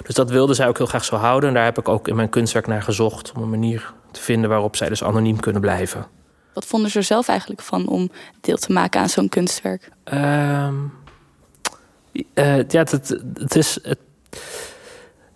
dus 0.03 0.15
dat 0.15 0.29
wilden 0.29 0.55
zij 0.55 0.67
ook 0.67 0.77
heel 0.77 0.85
graag 0.85 1.05
zo 1.05 1.15
houden. 1.15 1.49
En 1.49 1.55
daar 1.55 1.65
heb 1.65 1.77
ik 1.77 1.89
ook 1.89 2.07
in 2.07 2.15
mijn 2.15 2.29
kunstwerk 2.29 2.67
naar 2.67 2.81
gezocht... 2.81 3.31
om 3.35 3.41
een 3.41 3.49
manier 3.49 3.93
te 4.11 4.21
vinden 4.21 4.49
waarop 4.49 4.75
zij 4.75 4.89
dus 4.89 5.03
anoniem 5.03 5.39
kunnen 5.39 5.61
blijven. 5.61 6.07
Wat 6.55 6.65
vonden 6.65 6.91
ze 6.91 6.97
er 6.97 7.03
zelf 7.03 7.27
eigenlijk 7.27 7.61
van 7.61 7.87
om 7.87 8.09
deel 8.41 8.57
te 8.57 8.71
maken 8.71 9.01
aan 9.01 9.09
zo'n 9.09 9.29
kunstwerk? 9.29 9.91
Ehm, 10.03 10.75
eh, 12.33 12.67
ja, 12.67 12.79
het, 12.79 12.91
het, 13.33 13.55
is, 13.55 13.79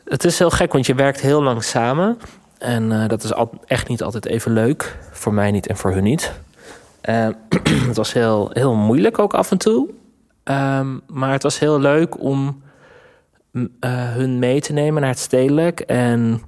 het, 0.06 0.24
is 0.24 0.40
heel 0.40 0.50
gek, 0.50 0.74
want 0.74 0.86
je 0.86 0.96
werkt 0.96 1.22
heel 1.22 1.44
lang 1.44 1.64
samen. 1.64 2.18
En 2.58 2.92
eh, 2.92 3.08
dat 3.08 3.24
is 3.24 3.34
echt 3.66 3.88
niet 3.88 4.04
altijd 4.04 4.26
even 4.26 4.54
leuk. 4.54 4.98
Voor 5.12 5.34
mij 5.34 5.52
niet 5.52 5.68
en 5.68 5.78
voor 5.78 5.92
hun 5.92 6.04
niet. 6.04 6.32
Ehm, 7.02 7.32
het 7.88 7.98
was 7.98 8.14
heel, 8.14 8.50
heel 8.54 8.76
moeilijk 8.76 9.20
ook 9.20 9.34
af 9.34 9.52
en 9.52 9.58
toe. 9.58 9.90
Ehm, 10.44 10.98
maar 11.08 11.32
het 11.32 11.44
was 11.44 11.60
heel 11.60 11.80
leuk 11.80 12.20
om 12.20 12.62
eh, 13.80 14.14
hun 14.14 14.40
mee 14.40 14.62
te 14.62 14.74
nemen 14.74 15.02
naar 15.02 15.12
het 15.12 15.20
stedelijk. 15.20 15.80
En 15.80 16.42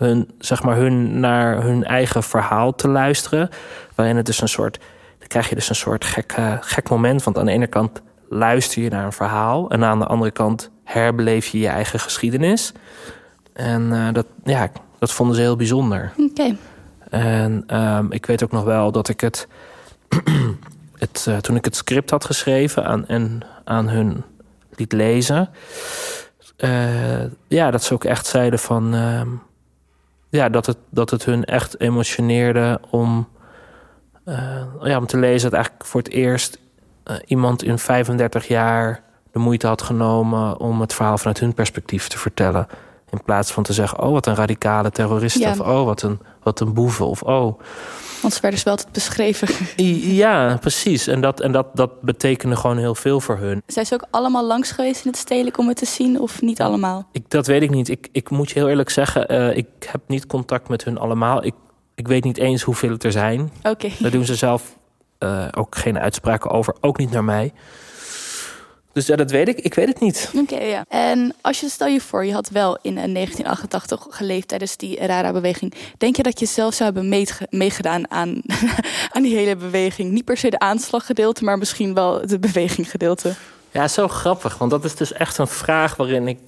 hun, 0.00 0.30
zeg 0.38 0.62
maar, 0.62 0.76
hun 0.76 1.20
naar 1.20 1.62
hun 1.62 1.84
eigen 1.84 2.22
verhaal 2.22 2.74
te 2.74 2.88
luisteren. 2.88 3.48
Waarin 3.94 4.16
het 4.16 4.26
dus 4.26 4.40
een 4.40 4.48
soort 4.48 4.78
dan 5.20 5.28
krijg 5.28 5.48
je 5.48 5.54
dus 5.54 5.68
een 5.68 5.74
soort 5.74 6.04
gek, 6.04 6.32
eh, 6.32 6.56
gek 6.60 6.88
moment. 6.88 7.22
Want 7.22 7.38
aan 7.38 7.46
de 7.46 7.52
ene 7.52 7.66
kant 7.66 8.02
luister 8.28 8.82
je 8.82 8.90
naar 8.90 9.04
een 9.04 9.12
verhaal... 9.12 9.70
en 9.70 9.84
aan 9.84 9.98
de 9.98 10.06
andere 10.06 10.30
kant 10.30 10.70
herbeleef 10.84 11.46
je 11.46 11.58
je 11.58 11.68
eigen 11.68 12.00
geschiedenis. 12.00 12.72
En 13.52 13.92
eh, 13.92 14.12
dat, 14.12 14.26
ja, 14.44 14.70
dat 14.98 15.12
vonden 15.12 15.36
ze 15.36 15.42
heel 15.42 15.56
bijzonder. 15.56 16.12
Oké. 16.16 16.56
En 17.10 17.64
ehm, 17.66 18.06
ik 18.12 18.26
weet 18.26 18.44
ook 18.44 18.52
nog 18.52 18.64
wel 18.64 18.92
dat 18.92 19.08
ik 19.08 19.20
het... 19.20 19.48
het 20.98 21.24
eh, 21.28 21.36
toen 21.36 21.56
ik 21.56 21.64
het 21.64 21.76
script 21.76 22.10
had 22.10 22.24
geschreven 22.24 22.84
aan, 22.84 23.06
en 23.06 23.40
aan 23.64 23.88
hun 23.88 24.22
liet 24.76 24.92
lezen... 24.92 25.48
ja, 27.48 27.70
dat 27.70 27.82
ze 27.82 27.94
ook 27.94 28.04
echt 28.04 28.26
zeiden 28.26 28.58
van... 28.58 28.94
ja, 30.30 30.48
dat 30.48 30.66
het, 30.66 30.76
dat 30.90 31.10
het 31.10 31.24
hun 31.24 31.44
echt 31.44 31.80
emotioneerde 31.80 32.80
om... 32.90 33.28
eh, 34.24 34.62
ja, 34.82 34.98
om 34.98 35.06
te 35.06 35.18
lezen 35.18 35.42
dat 35.50 35.52
eigenlijk 35.52 35.86
voor 35.86 36.00
het 36.00 36.10
eerst 36.10 36.58
eh, 37.04 37.16
iemand 37.26 37.62
in 37.62 37.78
35 37.78 38.48
jaar 38.48 39.02
de 39.32 39.38
moeite 39.38 39.66
had 39.66 39.82
genomen 39.82 40.58
om 40.58 40.80
het 40.80 40.94
verhaal 40.94 41.18
vanuit 41.18 41.40
hun 41.40 41.54
perspectief 41.54 42.08
te 42.08 42.18
vertellen. 42.18 42.66
In 43.10 43.22
plaats 43.24 43.52
van 43.52 43.62
te 43.62 43.72
zeggen, 43.72 44.02
oh 44.02 44.12
wat 44.12 44.26
een 44.26 44.34
radicale 44.34 44.90
terrorist, 44.90 45.38
Ja. 45.38 45.50
of 45.50 45.60
oh 45.60 45.84
wat 45.84 46.02
een, 46.02 46.18
wat 46.42 46.60
een 46.60 46.72
boeven, 46.74 47.06
of 47.06 47.22
oh. 47.22 47.60
Want 48.22 48.34
ze 48.34 48.40
werden 48.40 48.50
dus 48.50 48.62
wel 48.62 48.74
altijd 48.76 48.92
beschreven. 48.92 49.48
Ja, 50.16 50.56
precies. 50.60 51.06
En, 51.06 51.20
dat, 51.20 51.40
en 51.40 51.52
dat, 51.52 51.66
dat 51.74 52.00
betekende 52.02 52.56
gewoon 52.56 52.78
heel 52.78 52.94
veel 52.94 53.20
voor 53.20 53.36
hun. 53.38 53.62
Zijn 53.66 53.86
ze 53.86 53.94
ook 53.94 54.04
allemaal 54.10 54.46
langs 54.46 54.70
geweest 54.70 55.04
in 55.04 55.10
het 55.10 55.20
stedelijk 55.20 55.58
om 55.58 55.68
het 55.68 55.76
te 55.76 55.84
zien 55.86 56.20
of 56.20 56.42
niet 56.42 56.60
allemaal? 56.60 57.08
Ik, 57.12 57.24
dat 57.28 57.46
weet 57.46 57.62
ik 57.62 57.70
niet. 57.70 57.88
Ik, 57.88 58.08
ik 58.12 58.30
moet 58.30 58.48
je 58.50 58.58
heel 58.58 58.68
eerlijk 58.68 58.90
zeggen, 58.90 59.28
eh, 59.28 59.56
ik 59.56 59.66
heb 59.78 60.00
niet 60.06 60.26
contact 60.26 60.68
met 60.68 60.84
hun 60.84 60.98
allemaal. 60.98 61.44
Ik, 61.44 61.54
ik 61.94 62.08
weet 62.08 62.24
niet 62.24 62.38
eens 62.38 62.62
hoeveel 62.62 62.90
het 62.90 63.04
er 63.04 63.12
zijn. 63.12 63.52
Oké. 63.62 63.88
Daar 63.98 64.10
doen 64.10 64.24
ze 64.24 64.34
zelf 64.34 64.76
eh, 65.18 65.46
ook 65.50 65.76
geen 65.76 65.98
uitspraken 65.98 66.50
over, 66.50 66.74
ook 66.80 66.98
niet 66.98 67.10
naar 67.10 67.24
mij. 67.24 67.52
Dus 69.00 69.08
ja, 69.08 69.16
dat 69.16 69.30
weet 69.30 69.48
ik. 69.48 69.58
Ik 69.58 69.74
weet 69.74 69.88
het 69.88 70.00
niet. 70.00 70.30
Oké, 70.36 70.58
ja. 70.60 70.84
En 70.88 71.34
als 71.40 71.60
je 71.60 71.68
stel 71.68 71.86
je 71.86 72.00
voor, 72.00 72.24
je 72.24 72.32
had 72.32 72.48
wel 72.48 72.78
in 72.82 72.98
eh, 72.98 73.12
1988 73.12 74.06
geleefd 74.10 74.48
tijdens 74.48 74.76
die 74.76 75.06
Rara-beweging. 75.06 75.74
Denk 75.98 76.16
je 76.16 76.22
dat 76.22 76.40
je 76.40 76.46
zelf 76.46 76.74
zou 76.74 76.84
hebben 76.92 77.08
meege- 77.08 77.46
meegedaan 77.50 78.10
aan, 78.10 78.42
aan 79.14 79.22
die 79.22 79.36
hele 79.36 79.56
beweging? 79.56 80.10
Niet 80.10 80.24
per 80.24 80.36
se 80.36 80.50
de 80.50 80.58
aanslaggedeelte, 80.58 81.44
maar 81.44 81.58
misschien 81.58 81.94
wel 81.94 82.26
de 82.26 82.38
beweginggedeelte. 82.38 83.34
Ja, 83.70 83.88
zo 83.88 84.08
grappig. 84.08 84.58
Want 84.58 84.70
dat 84.70 84.84
is 84.84 84.94
dus 84.94 85.12
echt 85.12 85.38
een 85.38 85.46
vraag 85.46 85.96
waarin 85.96 86.28
ik, 86.28 86.38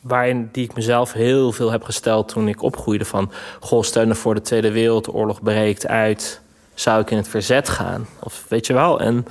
waarin 0.00 0.48
die 0.52 0.64
ik 0.64 0.74
mezelf 0.74 1.12
heel 1.12 1.52
veel 1.52 1.70
heb 1.70 1.82
gesteld 1.82 2.28
toen 2.28 2.48
ik 2.48 2.62
opgroeide. 2.62 3.04
Van, 3.04 3.30
goh, 3.60 3.82
steunen 3.82 4.16
voor 4.16 4.34
de 4.34 4.40
Tweede 4.42 4.70
Wereldoorlog 4.72 5.42
breekt 5.42 5.86
uit. 5.86 6.40
Zou 6.74 7.00
ik 7.00 7.10
in 7.10 7.16
het 7.16 7.28
verzet 7.28 7.68
gaan? 7.68 8.06
Of 8.20 8.44
weet 8.48 8.66
je 8.66 8.72
wel? 8.72 9.00
En, 9.00 9.26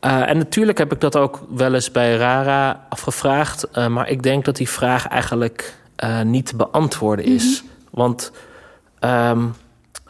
eh, 0.00 0.28
en 0.28 0.38
natuurlijk 0.38 0.78
heb 0.78 0.92
ik 0.92 1.00
dat 1.00 1.16
ook 1.16 1.40
wel 1.54 1.74
eens 1.74 1.90
bij 1.90 2.16
Rara 2.16 2.86
afgevraagd. 2.88 3.70
eh, 3.70 3.86
maar 3.86 4.08
ik 4.08 4.22
denk 4.22 4.44
dat 4.44 4.56
die 4.56 4.68
vraag 4.68 5.06
eigenlijk 5.06 5.74
eh, 5.96 6.22
niet 6.22 6.46
te 6.46 6.56
beantwoorden 6.56 7.24
is. 7.24 7.64
Want 7.90 8.32
ehm, 8.98 9.46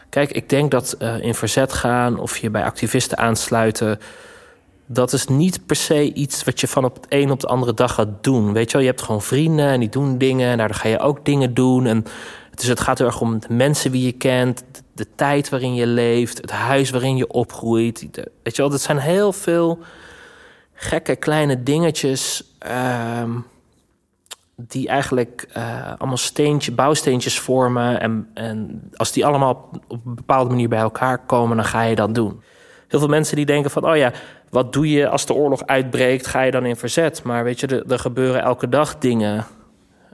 kijk, 0.08 0.30
ik 0.32 0.48
denk 0.48 0.70
dat 0.70 0.96
in 1.20 1.34
verzet 1.34 1.72
gaan 1.72 2.18
of 2.18 2.36
je 2.36 2.50
bij 2.50 2.64
activisten 2.64 3.18
aansluiten. 3.18 3.98
Dat 4.86 5.12
is 5.12 5.26
niet 5.26 5.66
per 5.66 5.76
se 5.76 6.12
iets 6.12 6.44
wat 6.44 6.60
je 6.60 6.68
van 6.68 6.84
op 6.84 6.94
het 6.94 7.06
een 7.08 7.30
op 7.30 7.40
de 7.40 7.46
andere 7.46 7.74
dag 7.74 7.94
gaat 7.94 8.24
doen. 8.24 8.52
Weet 8.52 8.66
je 8.66 8.72
wel, 8.72 8.82
je 8.82 8.88
hebt 8.88 9.02
gewoon 9.02 9.22
vrienden 9.22 9.66
en 9.66 9.80
die 9.80 9.88
doen 9.88 10.18
dingen. 10.18 10.56
Nou, 10.56 10.68
dan 10.68 10.78
ga 10.78 10.88
je 10.88 10.98
ook 10.98 11.24
dingen 11.24 11.54
doen. 11.54 11.86
En 11.86 12.04
dus 12.58 12.68
het 12.68 12.80
gaat 12.80 12.98
heel 12.98 13.06
erg 13.06 13.20
om 13.20 13.38
de 13.38 13.46
mensen 13.54 13.90
wie 13.90 14.04
je 14.04 14.12
kent, 14.12 14.64
de, 14.92 15.06
tijd 15.14 15.48
waarin 15.48 15.74
je 15.74 15.86
leeft, 15.86 16.38
het 16.38 16.50
huis 16.50 16.90
waarin 16.90 17.16
je 17.16 17.28
opgroeit. 17.28 18.08
Weet 18.42 18.56
je 18.56 18.62
wel, 18.62 18.70
dat 18.70 18.80
zijn 18.80 18.98
heel 18.98 19.32
veel 19.32 19.78
gekke 20.74 21.16
kleine 21.16 21.62
dingetjes. 21.62 22.44
ehm, 22.58 23.30
die 24.66 24.88
eigenlijk 24.88 25.46
eh, 25.52 25.92
allemaal 25.98 26.16
steentje, 26.16 26.72
bouwsteentjes 26.72 27.38
vormen. 27.38 28.00
En, 28.00 28.30
en 28.34 28.82
als 28.94 29.12
die 29.12 29.26
allemaal 29.26 29.70
op, 29.88 30.00
een 30.04 30.14
bepaalde 30.14 30.50
manier 30.50 30.68
bij 30.68 30.78
elkaar 30.78 31.18
komen, 31.18 31.56
dan 31.56 31.66
ga 31.66 31.82
je 31.82 31.94
dat 31.94 32.14
doen. 32.14 32.42
Heel 32.88 32.98
veel 32.98 33.08
mensen 33.08 33.36
die 33.36 33.46
denken 33.46 33.70
van, 33.70 33.84
oh 33.90 33.96
ja, 33.96 34.12
wat 34.50 34.72
doe 34.72 34.90
je 34.90 35.08
als 35.08 35.26
de 35.26 35.34
oorlog 35.34 35.66
uitbreekt? 35.66 36.26
Ga 36.26 36.42
je 36.42 36.50
dan 36.50 36.66
in 36.66 36.76
verzet? 36.76 37.22
Maar 37.22 37.44
weet 37.44 37.60
je, 37.60 37.84
er 37.88 37.98
gebeuren 37.98 38.42
elke 38.42 38.68
dag 38.68 38.98
dingen. 38.98 39.46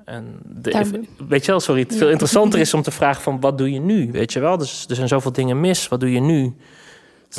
En 0.05 0.39
de, 0.45 1.03
weet 1.29 1.45
je 1.45 1.51
wel, 1.51 1.61
sorry, 1.61 1.81
het 1.81 1.97
veel 1.97 2.11
interessanter 2.11 2.61
is 2.61 2.75
om 2.75 2.83
te 2.89 2.91
vragen 2.91 3.23
van, 3.23 3.41
wat 3.41 3.59
doe 3.59 3.73
je 3.73 3.81
nu? 3.81 4.13
Weet 4.13 4.33
je 4.33 4.41
wel, 4.41 4.57
dus 4.59 4.87
er 4.89 4.95
zijn 4.95 5.09
zoveel 5.09 5.33
dingen 5.33 5.61
mis. 5.61 5.89
Wat 5.89 6.01
doe 6.01 6.13
je 6.13 6.21
nu? 6.21 6.55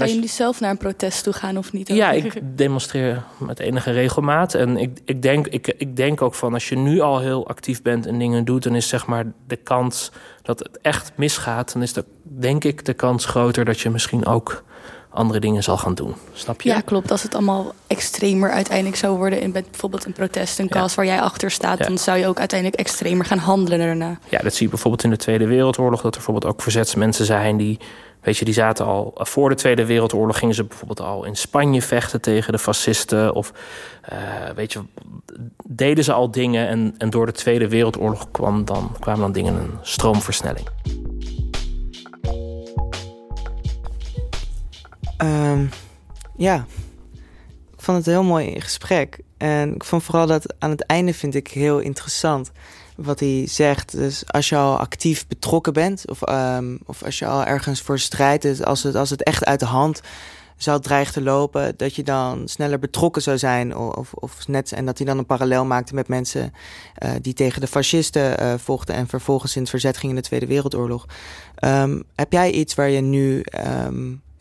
Je- 0.03 0.19
nu 0.19 0.27
zelf 0.27 0.59
naar 0.59 0.69
een 0.69 0.77
protest 0.77 1.23
toe 1.23 1.33
gaan 1.33 1.57
of 1.57 1.73
niet? 1.73 1.87
Ja, 1.87 2.11
ik 2.21 2.41
demonstreer 2.57 3.23
met 3.39 3.59
enige 3.59 3.91
regelmaat. 3.91 4.53
En 4.53 4.77
ik, 4.77 4.99
ik, 5.05 5.21
denk, 5.21 5.47
ik, 5.47 5.73
ik 5.77 5.95
denk 5.95 6.21
ook 6.21 6.33
van 6.35 6.53
als 6.53 6.69
je 6.69 6.77
nu 6.77 6.99
al 6.99 7.19
heel 7.19 7.47
actief 7.47 7.81
bent 7.81 8.05
en 8.05 8.19
dingen 8.19 8.45
doet, 8.45 8.63
dan 8.63 8.75
is 8.75 8.87
zeg 8.87 9.05
maar 9.05 9.25
de 9.47 9.55
kans 9.55 10.11
dat 10.41 10.59
het 10.59 10.79
echt 10.81 11.11
misgaat, 11.15 11.73
dan 11.73 11.81
is 11.81 11.93
de, 11.93 12.05
denk 12.23 12.63
ik 12.63 12.85
de 12.85 12.93
kans 12.93 13.25
groter 13.25 13.65
dat 13.65 13.79
je 13.79 13.89
misschien 13.89 14.25
ook 14.25 14.63
andere 15.15 15.39
dingen 15.39 15.63
zal 15.63 15.77
gaan 15.77 15.93
doen. 15.95 16.13
Snap 16.33 16.61
je? 16.61 16.69
Ja, 16.69 16.79
klopt. 16.81 17.11
Als 17.11 17.23
het 17.23 17.33
allemaal 17.35 17.73
extremer 17.87 18.51
uiteindelijk 18.51 18.95
zou 18.97 19.17
worden 19.17 19.41
in 19.41 19.51
bijvoorbeeld 19.51 20.05
een 20.05 20.13
protest, 20.13 20.59
een 20.59 20.67
Ja. 20.69 20.79
kast 20.79 20.95
waar 20.95 21.05
jij 21.05 21.21
achter 21.21 21.51
staat, 21.51 21.77
Ja. 21.77 21.85
dan 21.85 21.97
zou 21.97 22.17
je 22.17 22.27
ook 22.27 22.39
uiteindelijk 22.39 22.79
extremer 22.79 23.25
gaan 23.25 23.37
handelen 23.37 23.79
daarna. 23.79 24.19
Ja, 24.29 24.39
dat 24.39 24.53
zie 24.53 24.63
je 24.63 24.69
bijvoorbeeld 24.69 25.03
in 25.03 25.09
de 25.09 25.17
Tweede 25.17 25.47
Wereldoorlog. 25.47 26.01
Dat 26.01 26.11
er 26.15 26.21
bijvoorbeeld 26.21 26.53
ook 26.53 26.61
verzetsmensen 26.61 27.25
zijn 27.25 27.57
die. 27.57 27.79
Weet 28.21 28.37
je, 28.37 28.45
die 28.45 28.53
zaten 28.53 28.85
al. 28.85 29.11
Voor 29.15 29.49
de 29.49 29.55
Tweede 29.55 29.85
Wereldoorlog 29.85 30.37
gingen 30.37 30.55
ze 30.55 30.63
bijvoorbeeld 30.63 31.01
al 31.01 31.23
in 31.25 31.35
Spanje 31.35 31.81
vechten 31.81 32.21
tegen 32.21 32.51
de 32.53 32.59
fascisten. 32.59 33.33
Of 33.35 33.53
eh, 34.01 34.17
weet 34.55 34.73
je, 34.73 34.79
deden 35.67 36.03
ze 36.03 36.13
al 36.13 36.31
dingen. 36.31 36.67
En, 36.67 36.95
en 36.97 37.09
door 37.09 37.25
de 37.25 37.31
Tweede 37.31 37.67
Wereldoorlog 37.67 38.31
kwam 38.31 38.65
dan, 38.65 38.91
kwamen 38.99 39.21
dan 39.21 39.31
dingen 39.31 39.55
een 39.55 39.71
stroomversnelling. 39.81 40.67
Ehm, 45.17 45.65
ja, 46.37 46.65
ik 47.71 47.81
vond 47.81 47.97
het 47.97 48.07
een 48.07 48.13
heel 48.13 48.23
mooi 48.23 48.61
gesprek. 48.61 49.19
En 49.37 49.75
ik 49.75 49.83
vond 49.83 50.03
vooral 50.03 50.27
dat 50.27 50.55
aan 50.59 50.69
het 50.69 50.85
einde 50.85 51.13
vind 51.13 51.35
ik 51.35 51.47
heel 51.47 51.79
interessant 51.79 52.51
wat 52.95 53.19
hij 53.19 53.47
zegt. 53.47 53.91
Dus 53.91 54.23
als 54.31 54.49
je 54.49 54.55
al 54.55 54.79
actief 54.79 55.27
betrokken 55.27 55.73
bent, 55.73 56.09
of, 56.09 56.21
ehm, 56.21 56.77
of 56.85 57.03
als 57.03 57.19
je 57.19 57.25
al 57.25 57.45
ergens 57.45 57.81
voor 57.81 57.99
strijdt, 57.99 58.41
dus 58.41 58.63
als 58.63 58.83
het, 58.83 58.95
als 58.95 59.09
het 59.09 59.23
echt 59.23 59.45
uit 59.45 59.59
de 59.59 59.65
hand 59.65 60.01
zou 60.57 60.81
dreigen 60.81 61.13
te 61.13 61.21
lopen, 61.21 61.73
dat 61.77 61.95
je 61.95 62.03
dan 62.03 62.47
sneller 62.47 62.79
betrokken 62.79 63.21
zou 63.21 63.37
zijn. 63.37 63.77
Of, 63.77 64.13
of 64.13 64.47
net, 64.47 64.71
en 64.71 64.85
dat 64.85 64.97
hij 64.97 65.07
dan 65.07 65.17
een 65.17 65.25
parallel 65.25 65.65
maakte 65.65 65.93
met 65.93 66.07
mensen 66.07 66.53
eh, 66.95 67.11
die 67.21 67.33
tegen 67.33 67.61
de 67.61 67.67
fascisten 67.67 68.37
eh, 68.37 68.53
vochten 68.57 68.95
en 68.95 69.07
vervolgens 69.07 69.55
in 69.55 69.61
het 69.61 69.69
verzet 69.69 69.97
gingen 69.97 70.15
in 70.15 70.21
de 70.21 70.27
Tweede 70.27 70.47
Wereldoorlog. 70.47 71.05
Ehm, 71.55 72.01
heb 72.15 72.31
jij 72.31 72.51
iets 72.51 72.75
waar 72.75 72.89
je 72.89 73.01
nu 73.01 73.43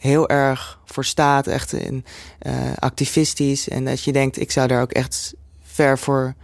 heel 0.04 0.28
erg 0.28 0.78
voor 0.84 1.04
staat, 1.04 1.46
echt 1.46 1.72
in, 1.72 2.04
eh, 2.38 2.52
activistisch, 2.78 3.68
en 3.68 3.84
dat 3.84 4.04
je 4.04 4.12
denkt, 4.12 4.40
ik 4.40 4.50
zou 4.50 4.68
daar 4.68 4.82
ook 4.82 4.92
echt 4.92 5.34
ver 5.62 5.98
voor. 5.98 6.34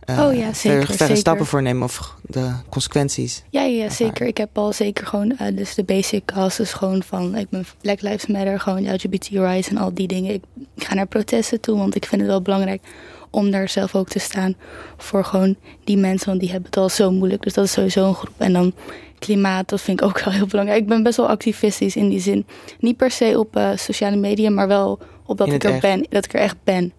eh, 0.00 0.18
Oh 0.26 0.34
ja, 0.34 0.52
zeker, 0.52 0.86
ver- 0.86 0.96
verre 0.96 1.16
stappen 1.16 1.46
voor 1.46 1.62
nemen 1.62 1.82
of 1.82 2.14
de 2.22 2.50
consequenties. 2.68 3.42
Ja, 3.50 3.62
ja, 3.62 3.90
zeker. 3.90 4.26
Ik 4.26 4.36
heb 4.36 4.58
al 4.58 4.72
zeker 4.72 5.06
gewoon 5.06 5.36
eh, 5.38 5.56
dus 5.56 5.74
de 5.74 5.84
basic 5.84 6.24
causes 6.24 6.72
gewoon 6.72 7.02
van 7.02 7.36
ik 7.36 7.48
ben 7.50 7.66
Black 7.80 8.00
Lives 8.00 8.26
Matter, 8.26 8.60
gewoon 8.60 8.92
LGBT 8.92 9.26
rights 9.28 9.68
en 9.68 9.76
al 9.76 9.94
die 9.94 10.06
dingen. 10.08 10.34
Ik 10.34 10.42
ga 10.76 10.94
naar 10.94 11.06
protesten 11.06 11.60
toe, 11.60 11.78
want 11.78 11.94
ik 11.94 12.06
vind 12.06 12.20
het 12.20 12.30
wel 12.30 12.42
belangrijk 12.42 12.82
om 13.30 13.50
daar 13.50 13.68
zelf 13.68 13.94
ook 13.94 14.08
te 14.08 14.18
staan 14.18 14.54
voor 14.96 15.24
gewoon 15.24 15.56
die 15.84 15.96
mensen, 15.96 16.26
want 16.28 16.40
die 16.40 16.50
hebben 16.50 16.68
het 16.70 16.78
al 16.78 16.88
zo 16.88 17.10
moeilijk. 17.10 17.42
Dus 17.42 17.52
dat 17.52 17.64
is 17.64 17.72
sowieso 17.72 18.08
een 18.08 18.14
groep. 18.14 18.34
En 18.36 18.52
dan 18.52 18.72
klimaat, 19.18 19.68
dat 19.68 19.80
vind 19.80 20.00
ik 20.00 20.06
ook 20.06 20.20
wel 20.24 20.34
heel 20.34 20.46
belangrijk. 20.46 20.80
Ik 20.80 20.86
ben 20.88 21.02
best 21.02 21.16
wel 21.16 21.28
activistisch 21.28 21.96
in 21.96 22.08
die 22.08 22.20
zin. 22.20 22.46
Niet 22.80 22.96
per 22.96 23.10
se 23.10 23.38
op 23.38 23.56
eh, 23.56 23.68
sociale 23.74 24.16
media, 24.16 24.50
maar 24.50 24.68
wel 24.68 24.98
op 25.26 25.38
dat 25.38 25.52
ik 25.52 25.64
er 25.64 25.70
echt. 25.72 25.80
ben, 25.80 26.06
dat 26.10 26.24
ik 26.24 26.32
er 26.32 26.40
echt 26.40 26.56
ben. 26.64 26.74
En 26.74 26.92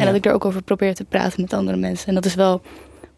Ja. 0.00 0.04
dat 0.04 0.14
ik 0.14 0.26
er 0.26 0.32
ook 0.32 0.44
over 0.44 0.62
probeer 0.62 0.94
te 0.94 1.04
praten 1.04 1.40
met 1.40 1.52
andere 1.52 1.76
mensen. 1.76 2.08
En 2.08 2.14
dat 2.14 2.24
is 2.24 2.34
wel 2.34 2.62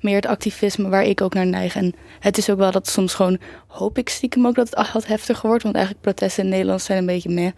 meer 0.01 0.15
het 0.17 0.27
activisme 0.27 0.89
waar 0.89 1.05
ik 1.05 1.21
ook 1.21 1.35
naar 1.35 1.47
neig. 1.47 1.77
En 1.77 1.95
het 2.21 2.39
is 2.39 2.51
ook 2.51 2.59
wel 2.59 2.71
dat 2.71 2.89
soms 2.89 3.15
gewoon, 3.15 3.39
hoop 3.67 3.99
ik 3.99 4.09
stiekem 4.09 4.47
ook 4.47 4.55
dat 4.55 4.71
het 4.77 4.93
wat 4.93 5.07
heftiger 5.07 5.49
wordt. 5.49 5.63
Want 5.63 5.75
eigenlijk 5.75 6.05
protesten 6.05 6.45
in 6.45 6.51
Nederland 6.51 6.83
zijn 6.83 6.99
een 6.99 7.07
beetje 7.07 7.31
meh. 7.31 7.51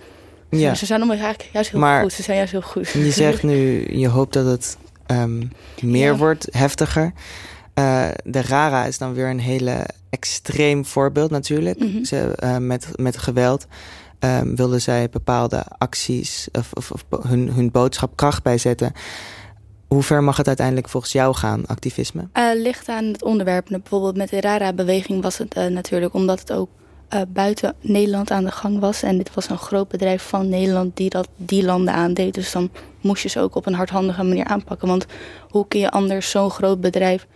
Ja. 0.50 0.74
Ze 0.74 0.86
zijn 0.86 1.00
allemaal 1.00 1.18
eigenlijk 1.18 1.50
juist 1.52 1.70
heel 1.70 1.80
Maar- 1.80 2.02
goed. 2.02 2.12
Ze 2.12 2.22
zijn 2.22 2.36
juist 2.36 2.52
heel 2.52 2.60
goed. 2.62 2.88
Je 2.88 3.10
zegt 3.10 3.42
nu, 3.52 3.86
je 3.98 4.08
hoopt 4.08 4.32
dat 4.32 4.46
het 4.46 4.76
ehm, 5.06 5.42
meer 5.80 6.12
Ja. 6.12 6.16
wordt, 6.16 6.46
heftiger. 6.50 7.12
Eh, 7.78 8.08
de 8.24 8.42
Rara 8.42 8.84
is 8.84 8.98
dan 8.98 9.14
weer 9.14 9.28
een 9.28 9.40
hele 9.40 9.86
extreem 10.10 10.84
voorbeeld 10.84 11.30
natuurlijk. 11.30 11.78
Mhm. 11.78 12.04
Ze, 12.04 12.34
eh, 12.36 12.56
met, 12.56 12.88
met 12.96 13.18
geweld 13.18 13.66
ehm, 14.18 14.54
wilden 14.54 14.80
zij 14.80 15.08
bepaalde 15.08 15.64
acties 15.78 16.48
of, 16.52 16.72
of, 16.72 16.90
of 16.90 17.04
hun, 17.22 17.52
hun 17.52 17.70
boodschap 17.70 18.16
kracht 18.16 18.42
bijzetten. 18.42 18.92
Hoe 19.88 20.02
ver 20.02 20.22
mag 20.22 20.36
het 20.36 20.46
uiteindelijk 20.46 20.88
volgens 20.88 21.12
jou 21.12 21.34
gaan, 21.34 21.66
activisme? 21.66 22.28
Eh, 22.32 22.44
ligt 22.54 22.88
aan 22.88 23.04
het 23.04 23.22
onderwerp. 23.22 23.68
Nou, 23.68 23.80
Bijvoorbeeld 23.82 24.16
met 24.16 24.28
de 24.28 24.40
Rara-beweging 24.40 25.22
was 25.22 25.38
het 25.38 25.54
natuurlijk 25.54 26.14
omdat 26.14 26.40
het 26.40 26.52
ook 26.52 26.68
buiten 27.28 27.74
Nederland 27.80 28.30
aan 28.30 28.44
de 28.44 28.50
gang 28.50 28.78
was. 28.78 29.02
En 29.02 29.16
dit 29.16 29.34
was 29.34 29.50
een 29.50 29.58
groot 29.58 29.88
bedrijf 29.88 30.22
van 30.22 30.48
Nederland 30.48 30.96
die 30.96 31.10
dat 31.10 31.28
die 31.36 31.64
landen 31.64 31.94
aandeed. 31.94 32.34
Dus 32.34 32.52
dan 32.52 32.70
moest 33.00 33.22
je 33.22 33.28
ze 33.28 33.40
ook 33.40 33.54
op 33.54 33.66
een 33.66 33.74
hardhandige 33.74 34.22
manier 34.22 34.44
aanpakken. 34.44 34.88
Want 34.88 35.06
hoe 35.48 35.68
kun 35.68 35.80
je 35.80 35.90
anders 35.90 36.30
zo'n 36.30 36.50
groot 36.50 36.80
bedrijf 36.80 37.26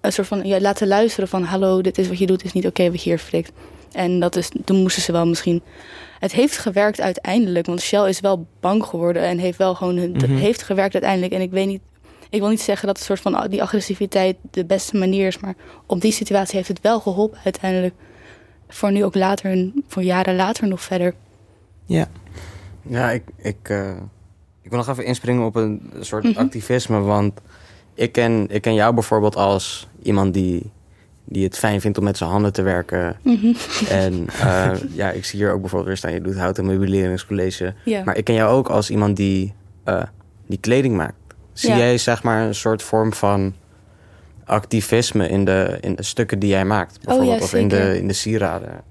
een 0.00 0.12
soort 0.12 0.26
van 0.26 0.44
ja, 0.44 0.60
laten 0.60 0.88
luisteren 0.88 1.28
van... 1.28 1.42
hallo, 1.42 1.80
dit 1.80 1.98
is 1.98 2.08
wat 2.08 2.18
je 2.18 2.26
doet, 2.26 2.44
is 2.44 2.52
niet 2.52 2.66
oké 2.66 2.90
wat 2.90 3.02
je 3.02 3.08
hier 3.10 3.18
flikt. 3.18 3.52
En 3.92 4.20
dat 4.20 4.36
is, 4.36 4.50
toen 4.64 4.80
moesten 4.82 5.02
ze 5.02 5.12
wel 5.12 5.26
misschien... 5.26 5.62
Het 6.18 6.32
heeft 6.32 6.58
gewerkt 6.58 7.00
uiteindelijk, 7.00 7.66
want 7.66 7.80
Shell 7.80 8.08
is 8.08 8.20
wel 8.20 8.46
bang 8.60 8.84
geworden... 8.84 9.22
en 9.22 9.38
heeft 9.38 9.58
wel 9.58 9.74
gewoon... 9.74 9.96
Het 9.96 10.26
Mhm. 10.28 10.36
heeft 10.36 10.62
gewerkt 10.62 10.92
uiteindelijk. 10.94 11.32
En 11.32 11.40
ik 11.40 11.50
weet 11.50 11.66
niet 11.66 11.80
ik 12.30 12.40
wil 12.40 12.48
niet 12.48 12.60
zeggen 12.60 12.86
dat 12.86 12.98
een 12.98 13.04
soort 13.04 13.20
van 13.20 13.46
die 13.48 13.62
agressiviteit 13.62 14.36
de 14.50 14.64
beste 14.64 14.96
manier 14.96 15.26
is, 15.26 15.38
maar 15.38 15.54
op 15.86 16.00
die 16.00 16.12
situatie 16.12 16.56
heeft 16.56 16.68
het 16.68 16.80
wel 16.80 17.00
geholpen 17.00 17.38
uiteindelijk. 17.44 17.94
Voor 18.68 18.92
nu 18.92 19.04
ook 19.04 19.14
later, 19.14 19.70
voor 19.88 20.02
jaren 20.02 20.36
later 20.36 20.68
nog 20.68 20.80
verder. 20.80 21.14
Ja. 21.84 22.06
Ja, 22.82 23.10
ik, 23.10 23.22
ik, 23.36 23.56
eh, 23.62 23.90
ik 24.62 24.70
wil 24.70 24.78
nog 24.78 24.88
even 24.88 25.04
inspringen 25.04 25.44
op 25.44 25.54
een 25.54 25.90
soort 26.00 26.24
Mhm. 26.24 26.38
activisme. 26.38 27.00
Want 27.00 27.40
ik 27.94 28.12
ken, 28.12 28.46
ik 28.50 28.62
ken 28.62 28.74
jou 28.74 28.94
bijvoorbeeld 28.94 29.36
als 29.36 29.88
iemand 30.02 30.34
die, 30.34 30.70
die 31.24 31.44
het 31.44 31.58
fijn 31.58 31.80
vindt 31.80 31.98
om 31.98 32.04
met 32.04 32.16
zijn 32.16 32.30
handen 32.30 32.52
te 32.52 32.62
werken. 32.62 33.16
Mhm. 33.22 33.52
En 33.88 34.26
eh, 34.40 34.70
ja, 34.92 35.10
ik 35.10 35.24
zie 35.24 35.38
hier 35.38 35.52
ook 35.52 35.60
bijvoorbeeld 35.60 35.88
weer 35.88 35.96
staan, 35.96 36.12
je 36.12 36.20
doet 36.20 36.36
hout- 36.36 36.58
en 36.58 36.66
meubileringscollege. 36.66 37.74
Maar 38.04 38.16
ik 38.16 38.24
ken 38.24 38.34
jou 38.34 38.50
ook 38.50 38.68
als 38.68 38.90
iemand 38.90 39.16
die, 39.16 39.54
eh, 39.84 40.02
die 40.46 40.58
kleding 40.58 40.96
maakt. 40.96 41.14
Zie 41.52 41.74
jij 41.74 41.98
zeg 41.98 42.22
maar 42.22 42.46
een 42.46 42.54
soort 42.54 42.82
vorm 42.82 43.12
van 43.12 43.54
activisme 44.44 45.28
in 45.28 45.44
de, 45.44 45.78
in 45.80 45.94
de 45.94 46.02
stukken 46.02 46.38
die 46.38 46.50
jij 46.50 46.64
maakt? 46.64 47.00
Bijvoorbeeld, 47.00 47.32
Oh 47.32 47.38
ja, 47.38 47.44
of 47.44 47.54
in 47.54 47.68
de, 47.68 47.98
in 47.98 48.08
de 48.08 48.12
sieraden? 48.12 48.82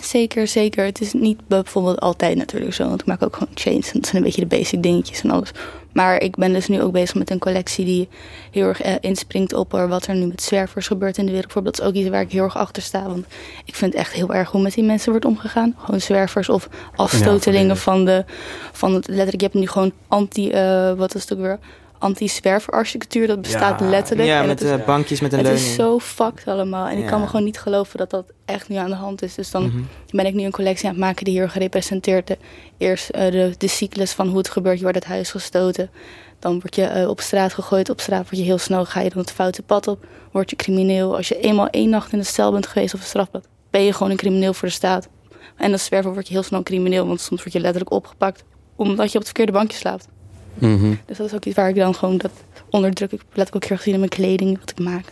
Zeker, 0.00 0.46
zeker. 0.46 0.84
Het 0.84 1.00
is 1.00 1.12
niet 1.12 1.46
bijvoorbeeld 1.48 2.00
altijd 2.00 2.36
natuurlijk 2.36 2.74
zo, 2.74 2.88
want 2.88 3.00
ik 3.00 3.06
maak 3.06 3.22
ook 3.22 3.36
gewoon 3.36 3.54
chains. 3.54 3.86
En 3.86 3.92
dat 4.00 4.04
zijn 4.04 4.16
een 4.16 4.22
beetje 4.22 4.40
de 4.48 4.56
basic 4.56 4.82
dingetjes 4.82 5.22
en 5.22 5.30
alles. 5.30 5.50
Maar 5.96 6.20
ik 6.20 6.36
ben 6.36 6.52
dus 6.52 6.68
nu 6.68 6.82
ook 6.82 6.92
bezig 6.92 7.14
met 7.14 7.30
een 7.30 7.38
collectie 7.38 7.84
die 7.84 8.08
heel 8.50 8.66
erg 8.66 8.80
eh, 8.80 8.94
inspringt 9.00 9.52
op 9.52 9.74
er 9.74 9.88
wat 9.88 10.06
er 10.06 10.14
nu 10.14 10.26
met 10.26 10.42
zwervers 10.42 10.86
gebeurt 10.86 11.18
in 11.18 11.24
de 11.24 11.30
wereld. 11.30 11.46
Bijvoorbeeld, 11.46 11.76
dat 11.76 11.84
is 11.86 11.90
ook 11.92 12.00
iets 12.00 12.10
waar 12.10 12.20
ik 12.20 12.32
heel 12.32 12.42
erg 12.42 12.56
achter 12.56 12.82
sta. 12.82 13.02
Want 13.02 13.26
ik 13.64 13.74
vind 13.74 13.94
echt 13.94 14.12
heel 14.12 14.34
erg 14.34 14.50
hoe 14.50 14.62
met 14.62 14.74
die 14.74 14.84
mensen 14.84 15.10
wordt 15.10 15.24
omgegaan. 15.24 15.74
Gewoon 15.78 16.00
zwervers 16.00 16.48
of 16.48 16.68
afstotelingen 16.96 17.66
Ja, 17.66 17.74
van 17.74 18.04
de... 18.04 18.24
Van 18.72 18.94
het, 18.94 19.08
letterlijk, 19.08 19.40
je 19.40 19.46
hebt 19.46 19.58
nu 19.58 19.66
gewoon 19.66 19.92
anti... 20.08 20.50
eh, 20.50 20.92
wat 20.92 21.14
is 21.14 21.20
het 21.20 21.32
ook 21.32 21.38
weer? 21.38 21.58
Anti-zwerverarchitectuur. 21.98 23.26
Dat 23.26 23.40
bestaat 23.42 23.80
Ja. 23.80 23.88
letterlijk. 23.88 24.28
Ja, 24.28 24.40
En 24.40 24.46
met 24.46 24.60
het 24.60 24.68
is- 24.70 24.78
eh, 24.78 24.86
bankjes 24.86 25.20
met 25.20 25.32
een 25.32 25.38
het 25.38 25.46
leuning. 25.46 25.66
is 25.68 25.74
zo 25.74 25.98
fucked 25.98 26.46
allemaal. 26.48 26.86
En 26.88 26.98
ik 26.98 27.06
kan 27.06 27.20
me 27.20 27.26
gewoon 27.26 27.44
niet 27.44 27.58
geloven 27.58 27.98
dat 27.98 28.10
dat 28.10 28.24
echt 28.44 28.68
nu 28.68 28.76
aan 28.76 28.88
de 28.90 28.94
hand 28.96 29.22
is. 29.22 29.34
Dus 29.34 29.50
dan 29.50 29.62
Mhm. 29.66 29.78
ben 30.10 30.26
ik 30.26 30.34
nu 30.34 30.42
een 30.44 30.50
collectie 30.50 30.86
aan 30.86 30.94
het 30.94 31.00
maken 31.00 31.24
die 31.24 31.34
hier 31.34 31.50
gerepresenteerd. 31.50 32.26
De, 32.26 32.38
eerst 32.78 33.08
eh, 33.08 33.30
de, 33.30 33.54
de 33.58 33.68
cyclus 33.68 34.12
van 34.12 34.28
hoe 34.28 34.38
het 34.38 34.48
gebeurt. 34.48 34.76
Je 34.76 34.82
wordt 34.82 34.98
het 34.98 35.06
huis 35.06 35.30
gestoten. 35.30 35.90
Dan 36.38 36.52
word 36.60 36.74
je 36.74 36.84
eh, 36.84 37.08
op 37.08 37.20
straat 37.20 37.54
gegooid. 37.54 37.90
Op 37.90 38.00
straat 38.00 38.22
word 38.22 38.36
je 38.36 38.42
heel 38.42 38.58
snel, 38.58 38.84
ga 38.84 39.00
je 39.00 39.08
dan 39.10 39.18
het 39.18 39.32
foute 39.32 39.62
pad 39.62 39.86
op. 39.88 40.04
Word 40.32 40.50
je 40.50 40.56
crimineel. 40.56 41.16
Als 41.16 41.28
je 41.28 41.38
eenmaal 41.40 41.68
één 41.70 41.90
nacht 41.90 42.12
in 42.12 42.18
de 42.18 42.24
cel 42.24 42.52
bent 42.52 42.66
geweest 42.66 42.94
of 42.94 43.00
een 43.00 43.06
strafblad, 43.06 43.46
ben 43.70 43.82
je 43.82 43.92
gewoon 43.92 44.10
een 44.10 44.16
crimineel 44.18 44.54
voor 44.54 44.68
de 44.68 44.74
staat. 44.74 45.08
En 45.56 45.72
als 45.72 45.84
zwerver 45.84 46.12
word 46.12 46.26
je 46.28 46.32
heel 46.32 46.42
snel 46.42 46.58
een 46.58 46.64
crimineel, 46.64 47.06
want 47.06 47.20
soms 47.20 47.40
word 47.42 47.52
je 47.52 47.60
letterlijk 47.60 47.92
opgepakt 47.92 48.44
omdat 48.76 49.04
je 49.06 49.18
op 49.18 49.24
het 49.24 49.24
verkeerde 49.24 49.52
bankje 49.52 49.76
slaapt. 49.78 50.08
Mhm. 50.58 50.94
Dus 51.04 51.16
dat 51.16 51.26
is 51.26 51.34
ook 51.34 51.44
iets 51.44 51.56
waar 51.56 51.68
ik 51.68 51.74
dan 51.74 51.94
gewoon 51.94 52.18
dat 52.18 52.30
onderdruk. 52.70 53.12
Ik 53.12 53.22
let 53.32 53.54
ook 53.54 53.62
heel 53.62 53.70
erg 53.72 53.82
zien 53.82 53.92
in 53.94 53.98
mijn 53.98 54.10
kleding, 54.10 54.58
wat 54.60 54.70
ik 54.70 54.78
maak. 54.78 55.04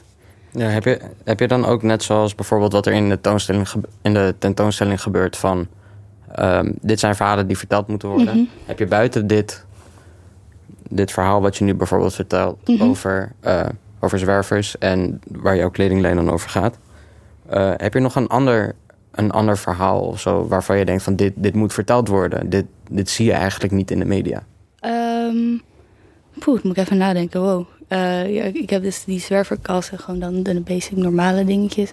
Ja, 0.50 0.66
heb, 0.66 0.84
je, 0.84 1.00
heb 1.24 1.40
je 1.40 1.48
dan 1.48 1.64
ook 1.64 1.82
net 1.82 2.02
zoals 2.02 2.34
bijvoorbeeld 2.34 2.72
wat 2.72 2.86
er 2.86 2.92
in 2.92 3.08
de, 3.08 3.20
tentoonstelling, 3.20 3.66
in 4.02 4.14
de 4.14 4.34
tentoonstelling 4.38 5.02
gebeurt 5.02 5.36
van... 5.36 5.66
ehm, 6.34 6.72
dit 6.80 7.00
zijn 7.00 7.14
verhalen 7.16 7.46
die 7.46 7.58
verteld 7.58 7.86
moeten 7.88 8.08
worden. 8.08 8.36
Mhm. 8.36 8.44
Heb 8.66 8.78
je 8.78 8.86
buiten 8.86 9.26
dit, 9.26 9.64
dit 10.88 11.10
verhaal 11.12 11.40
wat 11.40 11.56
je 11.56 11.64
nu 11.64 11.74
bijvoorbeeld 11.74 12.14
vertelt 12.14 12.68
Mhm. 12.68 12.82
over, 12.82 13.32
eh, 13.40 13.66
over 14.00 14.18
zwervers... 14.18 14.78
en 14.78 15.20
waar 15.30 15.56
jouw 15.56 15.70
kledinglijn 15.70 16.16
dan 16.16 16.30
over 16.30 16.50
gaat... 16.50 16.76
eh, 17.48 17.72
heb 17.76 17.94
je 17.94 18.00
nog 18.00 18.14
een 18.14 18.28
ander, 18.28 18.74
een 19.10 19.30
ander 19.30 19.58
verhaal 19.58 20.00
of 20.00 20.20
zo 20.20 20.46
waarvan 20.48 20.78
je 20.78 20.84
denkt 20.84 21.02
van 21.02 21.16
dit, 21.16 21.32
dit 21.36 21.54
moet 21.54 21.72
verteld 21.72 22.08
worden? 22.08 22.50
Dit, 22.50 22.64
dit 22.90 23.10
zie 23.10 23.26
je 23.26 23.32
eigenlijk 23.32 23.72
niet 23.72 23.90
in 23.90 23.98
de 23.98 24.04
media. 24.04 24.42
Ehm 25.28 25.56
poeh, 26.38 26.62
moet 26.62 26.76
ik 26.76 26.84
even 26.84 26.96
nadenken. 26.96 27.40
Wow. 27.40 27.66
Eh, 27.88 28.34
ja, 28.34 28.42
ik 28.42 28.70
heb 28.70 28.82
dus 28.82 29.04
die 29.04 29.20
zwerverkassen, 29.20 29.98
gewoon 29.98 30.20
dan 30.20 30.42
de 30.42 30.60
basic 30.60 30.96
normale 30.96 31.44
dingetjes. 31.44 31.92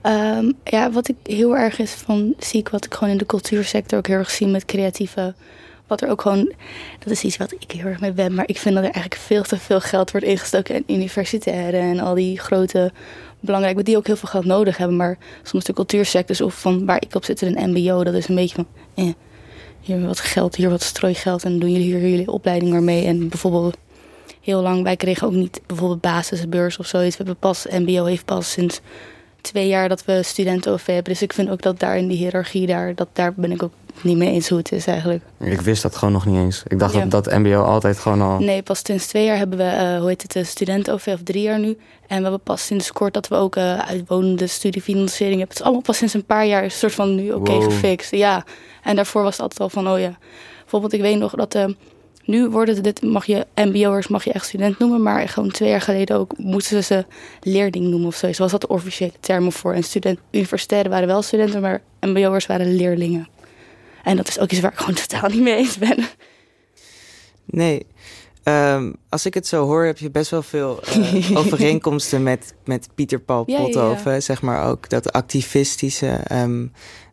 Ehm, 0.00 0.52
ja, 0.64 0.90
wat 0.90 1.08
ik 1.08 1.16
heel 1.22 1.56
erg 1.56 1.78
is 1.78 1.92
van 1.92 2.34
zie 2.38 2.60
ik 2.60 2.68
wat 2.68 2.84
ik 2.84 2.94
gewoon 2.94 3.12
in 3.12 3.18
de 3.18 3.26
cultuursector 3.26 3.98
ook 3.98 4.06
heel 4.06 4.16
erg 4.16 4.30
zie 4.30 4.46
met 4.46 4.64
creatieve. 4.64 5.34
Wat 5.86 6.00
er 6.00 6.08
ook 6.08 6.20
gewoon, 6.20 6.52
dat 6.98 7.10
is 7.10 7.22
iets 7.24 7.36
wat 7.36 7.52
ik 7.52 7.70
heel 7.70 7.86
erg 7.86 8.00
mee 8.00 8.12
ben, 8.12 8.34
maar 8.34 8.48
ik 8.48 8.58
vind 8.58 8.74
dat 8.74 8.84
er 8.84 8.90
eigenlijk 8.90 9.22
veel 9.22 9.42
te 9.42 9.56
veel 9.56 9.80
geld 9.80 10.10
wordt 10.10 10.26
ingestoken 10.26 10.74
in 10.74 10.96
universitairen 10.96 11.80
en 11.80 12.00
al 12.00 12.14
die 12.14 12.38
grote 12.38 12.92
belangrijk, 13.40 13.84
die 13.84 13.96
ook 13.96 14.06
heel 14.06 14.16
veel 14.16 14.28
geld 14.28 14.44
nodig 14.44 14.76
hebben. 14.76 14.96
Maar 14.96 15.18
soms 15.42 15.64
de 15.64 15.72
cultuursectors 15.72 16.40
of 16.40 16.60
van 16.60 16.86
waar 16.86 17.02
ik 17.02 17.14
op 17.14 17.24
zit 17.24 17.40
een 17.40 17.70
MBO, 17.70 18.04
dat 18.04 18.14
is 18.14 18.28
een 18.28 18.34
beetje 18.34 18.54
van, 18.54 18.66
eh, 18.94 19.12
hier 19.80 20.06
wat 20.06 20.20
geld, 20.20 20.56
hier 20.56 20.70
wat 20.70 20.82
strooigeld 20.82 21.44
en 21.44 21.58
doen 21.58 21.70
jullie 21.70 21.86
hier 21.86 22.08
jullie 22.08 22.30
opleiding 22.30 22.72
maar 22.72 22.82
mee. 22.82 23.06
En 23.06 23.28
bijvoorbeeld 23.28 23.76
heel 24.40 24.62
lang, 24.62 24.82
wij 24.82 24.96
kregen 24.96 25.26
ook 25.26 25.32
niet 25.32 25.60
bijvoorbeeld 25.66 26.00
basisbeurs 26.00 26.78
of 26.78 26.86
zoiets. 26.86 27.16
We 27.16 27.22
hebben 27.24 27.40
pas, 27.40 27.66
MBO 27.70 28.04
heeft 28.04 28.24
pas 28.24 28.50
sinds 28.50 28.80
twee 29.40 29.68
jaar 29.68 29.88
dat 29.88 30.04
we 30.04 30.22
studenten-OV 30.22 30.86
hebben. 30.86 31.12
Dus 31.12 31.22
ik 31.22 31.32
vind 31.32 31.50
ook 31.50 31.62
dat 31.62 31.78
daar 31.78 31.96
in 31.96 32.08
die 32.08 32.16
hiërarchie, 32.16 32.66
daar, 32.66 32.94
dat, 32.94 33.08
daar 33.12 33.32
ben 33.34 33.52
ik 33.52 33.62
ook 33.62 33.72
niet 34.02 34.16
mee 34.16 34.30
eens 34.30 34.48
hoe 34.48 34.58
het 34.58 34.72
is 34.72 34.86
eigenlijk. 34.86 35.22
Ik 35.40 35.60
wist 35.60 35.82
dat 35.82 35.96
gewoon 35.96 36.14
nog 36.14 36.26
niet 36.26 36.36
eens. 36.36 36.62
Ik 36.66 36.78
dacht 36.78 36.94
Ja. 36.94 37.04
dat, 37.04 37.24
dat 37.24 37.38
mbo 37.38 37.62
altijd 37.62 37.98
gewoon 37.98 38.20
al... 38.20 38.38
Nee, 38.38 38.62
pas 38.62 38.80
sinds 38.84 39.06
twee 39.06 39.24
jaar 39.24 39.36
hebben 39.36 39.58
we, 39.58 39.64
eh, 39.64 39.98
hoe 39.98 40.08
heet 40.08 40.22
het, 40.22 40.32
de 40.32 40.44
studenten-OV, 40.44 41.06
of 41.06 41.20
drie 41.24 41.42
jaar 41.42 41.58
nu. 41.58 41.78
En 42.06 42.16
we 42.16 42.22
hebben 42.22 42.40
pas 42.40 42.66
sinds 42.66 42.92
kort 42.92 43.14
dat 43.14 43.28
we 43.28 43.34
ook 43.34 43.56
eh, 43.56 43.78
uitwonende 43.78 44.46
studiefinanciering 44.46 45.38
hebben. 45.38 45.48
Het 45.48 45.58
is 45.58 45.62
allemaal 45.64 45.82
pas 45.82 45.96
sinds 45.96 46.14
een 46.14 46.24
paar 46.24 46.46
jaar 46.46 46.64
een 46.64 46.70
soort 46.70 46.94
van 46.94 47.14
nu 47.14 47.32
oké 47.32 47.52
Wow. 47.52 47.62
gefixt. 47.62 48.10
Ja, 48.10 48.44
en 48.82 48.96
daarvoor 48.96 49.22
was 49.22 49.32
het 49.32 49.40
altijd 49.40 49.60
al 49.60 49.68
van, 49.68 49.88
oh 49.92 49.98
ja. 50.00 50.18
Bijvoorbeeld, 50.60 50.92
ik 50.92 51.00
weet 51.00 51.18
nog 51.18 51.34
dat... 51.34 51.54
eh, 51.54 51.64
nu 52.30 52.48
worden 52.48 52.82
dit 52.82 53.02
mag 53.02 53.26
je 53.26 53.46
mbo'ers 53.54 54.08
mag 54.08 54.24
je 54.24 54.32
echt 54.32 54.46
student 54.46 54.78
noemen, 54.78 55.02
maar 55.02 55.28
gewoon 55.28 55.50
twee 55.50 55.68
jaar 55.68 55.80
geleden 55.80 56.16
ook 56.16 56.38
moesten 56.38 56.84
ze 56.84 57.04
leerling 57.40 57.84
noemen 57.86 58.08
of 58.08 58.16
zo. 58.16 58.32
Zo 58.32 58.42
was 58.42 58.52
dat 58.52 58.60
de 58.60 58.68
officiële 58.68 59.12
termen 59.20 59.52
voor. 59.52 59.74
En 59.74 59.82
student, 59.82 60.18
universitairen 60.30 60.90
waren 60.90 61.06
wel 61.06 61.22
studenten, 61.22 61.60
maar 61.60 61.82
mbo'ers 62.00 62.46
waren 62.46 62.74
leerlingen. 62.74 63.28
En 64.02 64.16
dat 64.16 64.28
is 64.28 64.38
ook 64.38 64.50
iets 64.50 64.60
waar 64.60 64.72
ik 64.72 64.78
gewoon 64.78 64.94
totaal 64.94 65.30
niet 65.30 65.40
mee 65.42 65.56
eens 65.56 65.78
ben. 65.78 66.06
Nee. 67.44 67.86
Ehm, 68.50 68.92
als 69.08 69.26
ik 69.26 69.34
het 69.34 69.46
zo 69.46 69.66
hoor, 69.66 69.84
heb 69.84 69.98
je 69.98 70.10
best 70.10 70.30
wel 70.30 70.42
veel 70.42 70.80
eh, 70.82 71.36
overeenkomsten 71.40 72.22
met, 72.22 72.54
met 72.64 72.88
Pieter 72.94 73.20
Paul 73.20 73.42
Ja. 73.46 73.58
Pothoven. 73.62 74.22
Zeg 74.22 74.42
maar 74.42 74.66
ook 74.68 74.88
dat 74.88 75.12
activistische 75.12 76.06
ehm, 76.08 76.66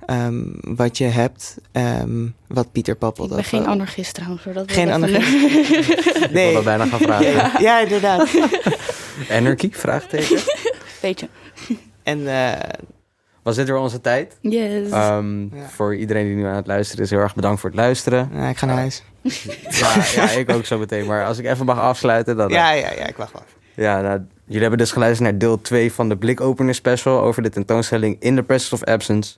ehm, 0.06 0.44
wat 0.62 0.98
je 0.98 1.04
hebt. 1.06 1.58
ehm, 1.72 2.26
wat 2.48 2.72
Pieter 2.72 2.96
Paul 2.96 3.12
Ik 3.12 3.18
ben 3.18 3.28
Pothoven... 3.28 3.50
geen 3.60 3.68
anarchist 3.68 4.14
trouwens. 4.14 4.44
hoor. 4.44 4.54
Dat 4.54 4.72
Geen 4.72 4.88
ik 4.88 4.94
anarchist? 4.94 5.34
Ik 6.24 6.32
Nee. 6.32 6.52
wilde 6.52 6.64
bijna 6.64 6.86
gaan 6.86 7.00
vragen. 7.00 7.32
Ja, 7.32 7.52
ja, 7.60 7.80
inderdaad. 7.80 8.28
Anarchy? 9.38 9.70
Vraagteken. 9.72 10.40
Beetje. 11.02 11.28
En 12.04 12.28
eh, 12.28 12.70
Was 13.44 13.56
dit 13.56 13.68
weer 13.68 13.78
onze 13.78 14.02
tijd? 14.02 14.38
Yes. 14.42 14.90
Ehm, 14.90 15.42
Ja. 15.42 15.68
Voor 15.76 15.96
iedereen 15.96 16.26
die 16.26 16.36
nu 16.36 16.46
aan 16.46 16.56
het 16.56 16.68
luisteren 16.68 17.04
is, 17.04 17.10
heel 17.10 17.20
erg 17.20 17.36
bedankt 17.36 17.60
voor 17.62 17.70
het 17.70 17.80
luisteren. 17.80 18.30
nou, 18.34 18.50
ik 18.50 18.58
ga 18.58 18.66
naar 18.66 18.76
huis. 18.78 19.04
Ja, 19.80 20.04
ja, 20.16 20.30
ik 20.30 20.52
ook 20.52 20.66
zo 20.66 20.78
meteen. 20.78 21.06
Maar 21.06 21.26
als 21.26 21.38
ik 21.38 21.46
even 21.46 21.66
mag 21.66 21.80
afsluiten, 21.80 22.38
dan... 22.38 22.50
Ja, 22.50 22.72
ja, 22.72 22.92
ja, 22.92 23.08
ik 23.08 23.18
wacht 23.18 23.34
wel. 23.34 23.44
Ja, 23.74 24.02
nou, 24.02 24.22
jullie 24.46 24.62
hebben 24.62 24.80
dus 24.80 24.92
geluisterd 24.92 25.30
naar 25.30 25.40
deel 25.40 25.62
2 25.62 25.94
van 25.94 26.10
de 26.10 26.18
Blikopener 26.18 26.76
special 26.76 27.22
over 27.22 27.44
de 27.44 27.50
tentoonstelling 27.50 28.16
In 28.20 28.36
the 28.36 28.44
Presence 28.44 28.74
of 28.74 28.84
Absence. 28.84 29.38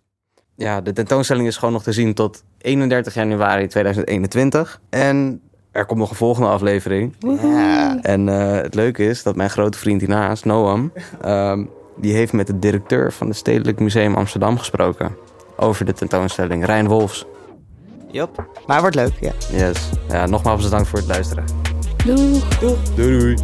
Ja, 0.56 0.82
de 0.82 0.94
tentoonstelling 0.94 1.48
is 1.48 1.58
gewoon 1.58 1.74
nog 1.74 1.84
te 1.84 1.92
zien 1.92 2.14
tot 2.14 2.44
31 2.58 3.14
januari 3.14 3.68
2021. 3.68 4.82
En 4.90 5.42
er 5.72 5.86
komt 5.86 6.00
nog 6.00 6.10
een 6.10 6.16
volgende 6.16 6.50
aflevering. 6.50 7.16
Ja. 7.42 8.02
En 8.02 8.30
eh, 8.30 8.62
het 8.62 8.76
leuke 8.76 9.06
is 9.06 9.24
dat 9.24 9.36
mijn 9.36 9.50
grote 9.50 9.78
vriend 9.78 10.02
hiernaast, 10.02 10.46
Noam, 10.46 10.92
ehm, 11.22 11.64
die 11.98 12.14
heeft 12.14 12.34
met 12.34 12.48
de 12.48 12.60
directeur 12.60 13.12
van 13.14 13.28
het 13.28 13.38
Stedelijk 13.38 13.80
Museum 13.80 14.16
Amsterdam 14.16 14.58
gesproken. 14.58 15.16
Over 15.56 15.86
de 15.86 15.94
tentoonstelling, 15.94 16.66
Rijn 16.66 16.88
Wolfs. 16.88 17.26
Jop. 18.12 18.36
Maar 18.68 18.82
het 18.82 18.96
wordt 18.96 18.96
leuk, 18.96 19.14
ja. 19.20 19.32
Yes. 19.58 19.90
Ja, 20.10 20.26
nogmaals 20.26 20.64
bedankt 20.64 20.88
voor 20.88 21.00
het 21.00 21.08
luisteren. 21.08 21.44
Doeg. 22.06 22.58
Doei 22.96 23.20
doei. 23.20 23.36